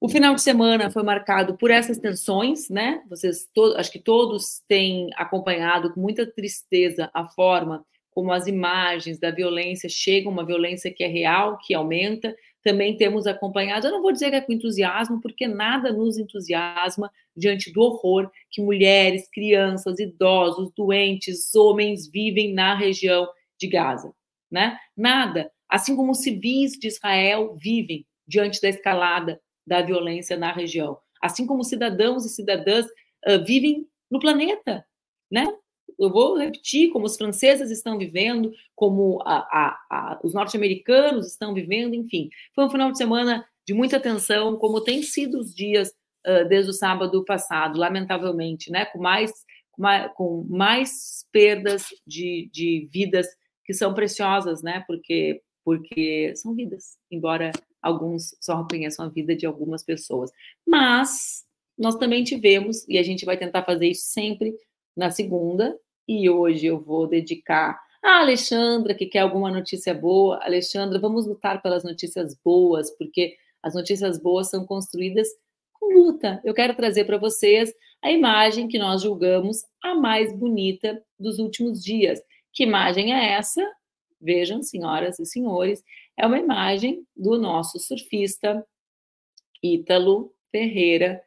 o 0.00 0.08
final 0.08 0.34
de 0.34 0.42
semana 0.42 0.90
foi 0.90 1.02
marcado 1.02 1.56
por 1.56 1.70
essas 1.70 1.98
tensões, 1.98 2.68
né? 2.68 3.02
Vocês, 3.08 3.48
acho 3.76 3.90
que 3.90 3.98
todos 3.98 4.60
têm 4.68 5.10
acompanhado 5.16 5.92
com 5.92 6.00
muita 6.00 6.26
tristeza 6.26 7.10
a 7.14 7.24
forma 7.24 7.84
como 8.10 8.32
as 8.32 8.46
imagens 8.46 9.18
da 9.18 9.30
violência 9.30 9.90
chegam, 9.90 10.32
uma 10.32 10.44
violência 10.44 10.90
que 10.90 11.04
é 11.04 11.06
real, 11.06 11.58
que 11.58 11.74
aumenta, 11.74 12.34
também 12.62 12.96
temos 12.96 13.26
acompanhado, 13.26 13.86
eu 13.86 13.92
não 13.92 14.02
vou 14.02 14.10
dizer 14.10 14.30
que 14.30 14.36
é 14.36 14.40
com 14.40 14.52
entusiasmo, 14.52 15.20
porque 15.20 15.46
nada 15.46 15.92
nos 15.92 16.18
entusiasma 16.18 17.10
diante 17.36 17.70
do 17.70 17.82
horror 17.82 18.30
que 18.50 18.62
mulheres, 18.62 19.28
crianças, 19.30 20.00
idosos, 20.00 20.72
doentes, 20.74 21.54
homens 21.54 22.10
vivem 22.10 22.52
na 22.54 22.74
região 22.74 23.28
de 23.58 23.68
Gaza, 23.68 24.12
né? 24.50 24.78
Nada, 24.96 25.50
assim 25.68 25.94
como 25.94 26.12
os 26.12 26.22
civis 26.22 26.72
de 26.72 26.88
Israel 26.88 27.54
vivem 27.54 28.04
diante 28.26 28.60
da 28.60 28.68
escalada 28.68 29.40
da 29.66 29.82
violência 29.82 30.36
na 30.36 30.52
região, 30.52 30.98
assim 31.20 31.46
como 31.46 31.64
cidadãos 31.64 32.24
e 32.24 32.28
cidadãs 32.28 32.86
uh, 32.86 33.44
vivem 33.44 33.86
no 34.10 34.20
planeta, 34.20 34.86
né? 35.30 35.46
eu 35.98 36.10
vou 36.10 36.36
repetir, 36.36 36.90
como 36.90 37.06
os 37.06 37.16
franceses 37.16 37.70
estão 37.70 37.98
vivendo, 37.98 38.52
como 38.74 39.22
a, 39.24 39.36
a, 39.36 39.78
a, 39.90 40.20
os 40.22 40.34
norte-americanos 40.34 41.26
estão 41.26 41.54
vivendo, 41.54 41.94
enfim. 41.94 42.28
Foi 42.54 42.64
um 42.64 42.70
final 42.70 42.92
de 42.92 42.98
semana 42.98 43.46
de 43.66 43.74
muita 43.74 43.98
tensão, 43.98 44.56
como 44.56 44.84
tem 44.84 45.02
sido 45.02 45.38
os 45.38 45.54
dias 45.54 45.90
uh, 46.26 46.46
desde 46.48 46.70
o 46.70 46.74
sábado 46.74 47.24
passado, 47.24 47.78
lamentavelmente, 47.78 48.70
né? 48.70 48.84
Com 48.86 49.00
mais, 49.00 49.32
com 49.72 49.82
mais, 49.82 50.12
com 50.14 50.46
mais 50.48 51.26
perdas 51.32 51.86
de, 52.06 52.50
de 52.52 52.88
vidas 52.92 53.26
que 53.64 53.72
são 53.72 53.94
preciosas, 53.94 54.62
né? 54.62 54.84
Porque, 54.86 55.40
porque 55.64 56.34
são 56.36 56.54
vidas, 56.54 56.98
embora 57.10 57.50
alguns 57.86 58.36
só 58.40 58.62
reconheçam 58.62 59.06
a 59.06 59.08
vida 59.08 59.34
de 59.34 59.46
algumas 59.46 59.84
pessoas. 59.84 60.30
Mas 60.66 61.44
nós 61.78 61.96
também 61.96 62.24
tivemos, 62.24 62.86
e 62.88 62.98
a 62.98 63.02
gente 63.02 63.24
vai 63.24 63.36
tentar 63.36 63.62
fazer 63.62 63.88
isso 63.88 64.06
sempre 64.06 64.54
na 64.96 65.10
segunda, 65.10 65.78
e 66.08 66.28
hoje 66.28 66.66
eu 66.66 66.80
vou 66.80 67.06
dedicar 67.06 67.78
a 68.02 68.20
Alexandra, 68.20 68.94
que 68.94 69.06
quer 69.06 69.20
alguma 69.20 69.50
notícia 69.50 69.92
boa. 69.92 70.38
Alexandra, 70.42 70.98
vamos 70.98 71.26
lutar 71.26 71.60
pelas 71.60 71.84
notícias 71.84 72.36
boas, 72.44 72.90
porque 72.96 73.36
as 73.62 73.74
notícias 73.74 74.18
boas 74.18 74.48
são 74.48 74.64
construídas 74.64 75.28
com 75.72 75.92
luta. 75.92 76.40
Eu 76.44 76.54
quero 76.54 76.74
trazer 76.74 77.04
para 77.04 77.18
vocês 77.18 77.72
a 78.02 78.10
imagem 78.10 78.68
que 78.68 78.78
nós 78.78 79.02
julgamos 79.02 79.64
a 79.82 79.94
mais 79.94 80.32
bonita 80.32 81.02
dos 81.18 81.38
últimos 81.38 81.82
dias. 81.82 82.20
Que 82.52 82.62
imagem 82.62 83.12
é 83.12 83.32
essa? 83.32 83.62
Vejam, 84.20 84.62
senhoras 84.62 85.18
e 85.18 85.26
senhores, 85.26 85.82
é 86.16 86.26
uma 86.26 86.38
imagem 86.38 87.06
do 87.16 87.38
nosso 87.38 87.78
surfista 87.78 88.66
Ítalo 89.62 90.32
Ferreira 90.50 91.22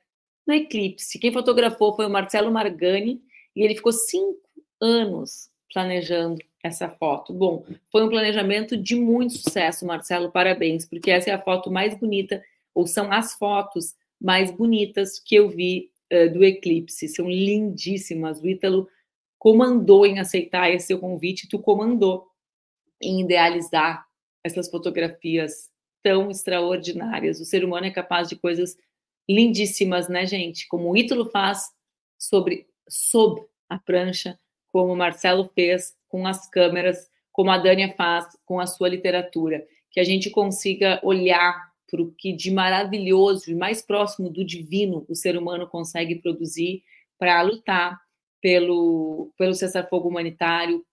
no 0.47 0.53
eclipse. 0.53 1.19
Quem 1.19 1.31
fotografou 1.31 1.95
foi 1.95 2.05
o 2.05 2.09
Marcelo 2.09 2.51
Margani 2.51 3.21
e 3.55 3.61
ele 3.61 3.75
ficou 3.75 3.91
cinco 3.91 4.39
anos 4.81 5.49
planejando 5.71 6.39
essa 6.63 6.89
foto. 6.89 7.33
Bom, 7.33 7.65
foi 7.91 8.03
um 8.03 8.09
planejamento 8.09 8.75
de 8.75 8.95
muito 8.95 9.37
sucesso, 9.37 9.85
Marcelo, 9.85 10.31
parabéns, 10.31 10.85
porque 10.85 11.11
essa 11.11 11.29
é 11.29 11.33
a 11.33 11.41
foto 11.41 11.71
mais 11.71 11.97
bonita, 11.97 12.43
ou 12.73 12.87
são 12.87 13.11
as 13.11 13.33
fotos 13.33 13.95
mais 14.19 14.51
bonitas 14.51 15.19
que 15.19 15.35
eu 15.35 15.47
vi 15.47 15.91
uh, 16.11 16.33
do 16.33 16.43
eclipse. 16.43 17.07
São 17.07 17.29
lindíssimas. 17.29 18.41
O 18.41 18.47
Ítalo 18.47 18.89
comandou 19.37 20.05
em 20.05 20.19
aceitar 20.19 20.69
esse 20.69 20.87
seu 20.87 20.99
convite, 20.99 21.47
tu 21.47 21.59
comandou 21.59 22.27
em 23.01 23.21
idealizar 23.21 24.08
essas 24.43 24.69
fotografias 24.69 25.69
tão 26.01 26.29
extraordinárias. 26.29 27.39
O 27.39 27.45
ser 27.45 27.63
humano 27.63 27.87
é 27.87 27.91
capaz 27.91 28.29
de 28.29 28.35
coisas 28.35 28.77
lindíssimas, 29.29 30.07
né, 30.07 30.25
gente? 30.25 30.67
Como 30.67 30.89
o 30.89 30.97
Ítalo 30.97 31.29
faz 31.29 31.71
sobre 32.17 32.67
sob 32.87 33.41
a 33.67 33.77
prancha, 33.77 34.39
como 34.67 34.93
o 34.93 34.97
Marcelo 34.97 35.49
fez 35.53 35.95
com 36.07 36.25
as 36.25 36.49
câmeras, 36.49 37.09
como 37.31 37.51
a 37.51 37.57
Dânia 37.57 37.93
faz 37.95 38.25
com 38.45 38.59
a 38.59 38.65
sua 38.65 38.89
literatura, 38.89 39.65
que 39.91 39.99
a 39.99 40.03
gente 40.03 40.29
consiga 40.29 40.99
olhar 41.03 41.69
para 41.89 42.01
o 42.01 42.11
que 42.11 42.33
de 42.33 42.51
maravilhoso 42.51 43.49
e 43.49 43.55
mais 43.55 43.81
próximo 43.81 44.29
do 44.29 44.43
divino 44.43 45.05
o 45.07 45.15
ser 45.15 45.37
humano 45.37 45.67
consegue 45.67 46.15
produzir 46.15 46.83
para 47.17 47.41
lutar 47.41 47.99
pelo, 48.41 49.31
pelo 49.37 49.53
cessar-fogo 49.53 50.07
humanitário, 50.07 50.85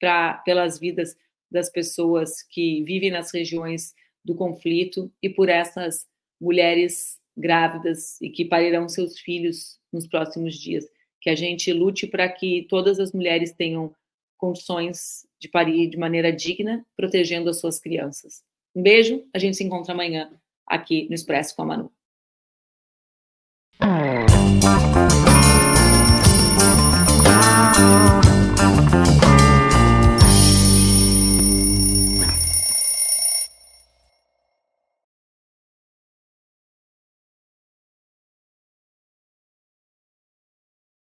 pra, 0.00 0.34
pelas 0.44 0.78
vidas 0.78 1.16
das 1.50 1.70
pessoas 1.70 2.42
que 2.42 2.82
vivem 2.84 3.10
nas 3.10 3.32
regiões 3.32 3.94
do 4.24 4.34
conflito 4.34 5.10
e 5.22 5.28
por 5.28 5.48
essas 5.48 6.06
mulheres 6.40 7.18
grávidas 7.36 8.20
e 8.20 8.30
que 8.30 8.44
parirão 8.44 8.88
seus 8.88 9.18
filhos 9.18 9.78
nos 9.92 10.06
próximos 10.06 10.54
dias 10.54 10.84
que 11.20 11.30
a 11.30 11.34
gente 11.34 11.72
lute 11.72 12.06
para 12.06 12.28
que 12.28 12.66
todas 12.68 12.98
as 13.00 13.12
mulheres 13.12 13.52
tenham 13.52 13.94
condições 14.36 15.26
de 15.40 15.48
parir 15.48 15.88
de 15.88 15.96
maneira 15.96 16.32
digna, 16.32 16.86
protegendo 16.96 17.50
as 17.50 17.58
suas 17.58 17.78
crianças. 17.78 18.42
Um 18.74 18.82
beijo, 18.82 19.24
a 19.34 19.38
gente 19.38 19.56
se 19.56 19.64
encontra 19.64 19.92
amanhã 19.92 20.30
aqui 20.66 21.08
no 21.08 21.14
Expresso 21.14 21.56
com 21.56 21.62
a 21.62 21.66
Manu. 21.66 21.92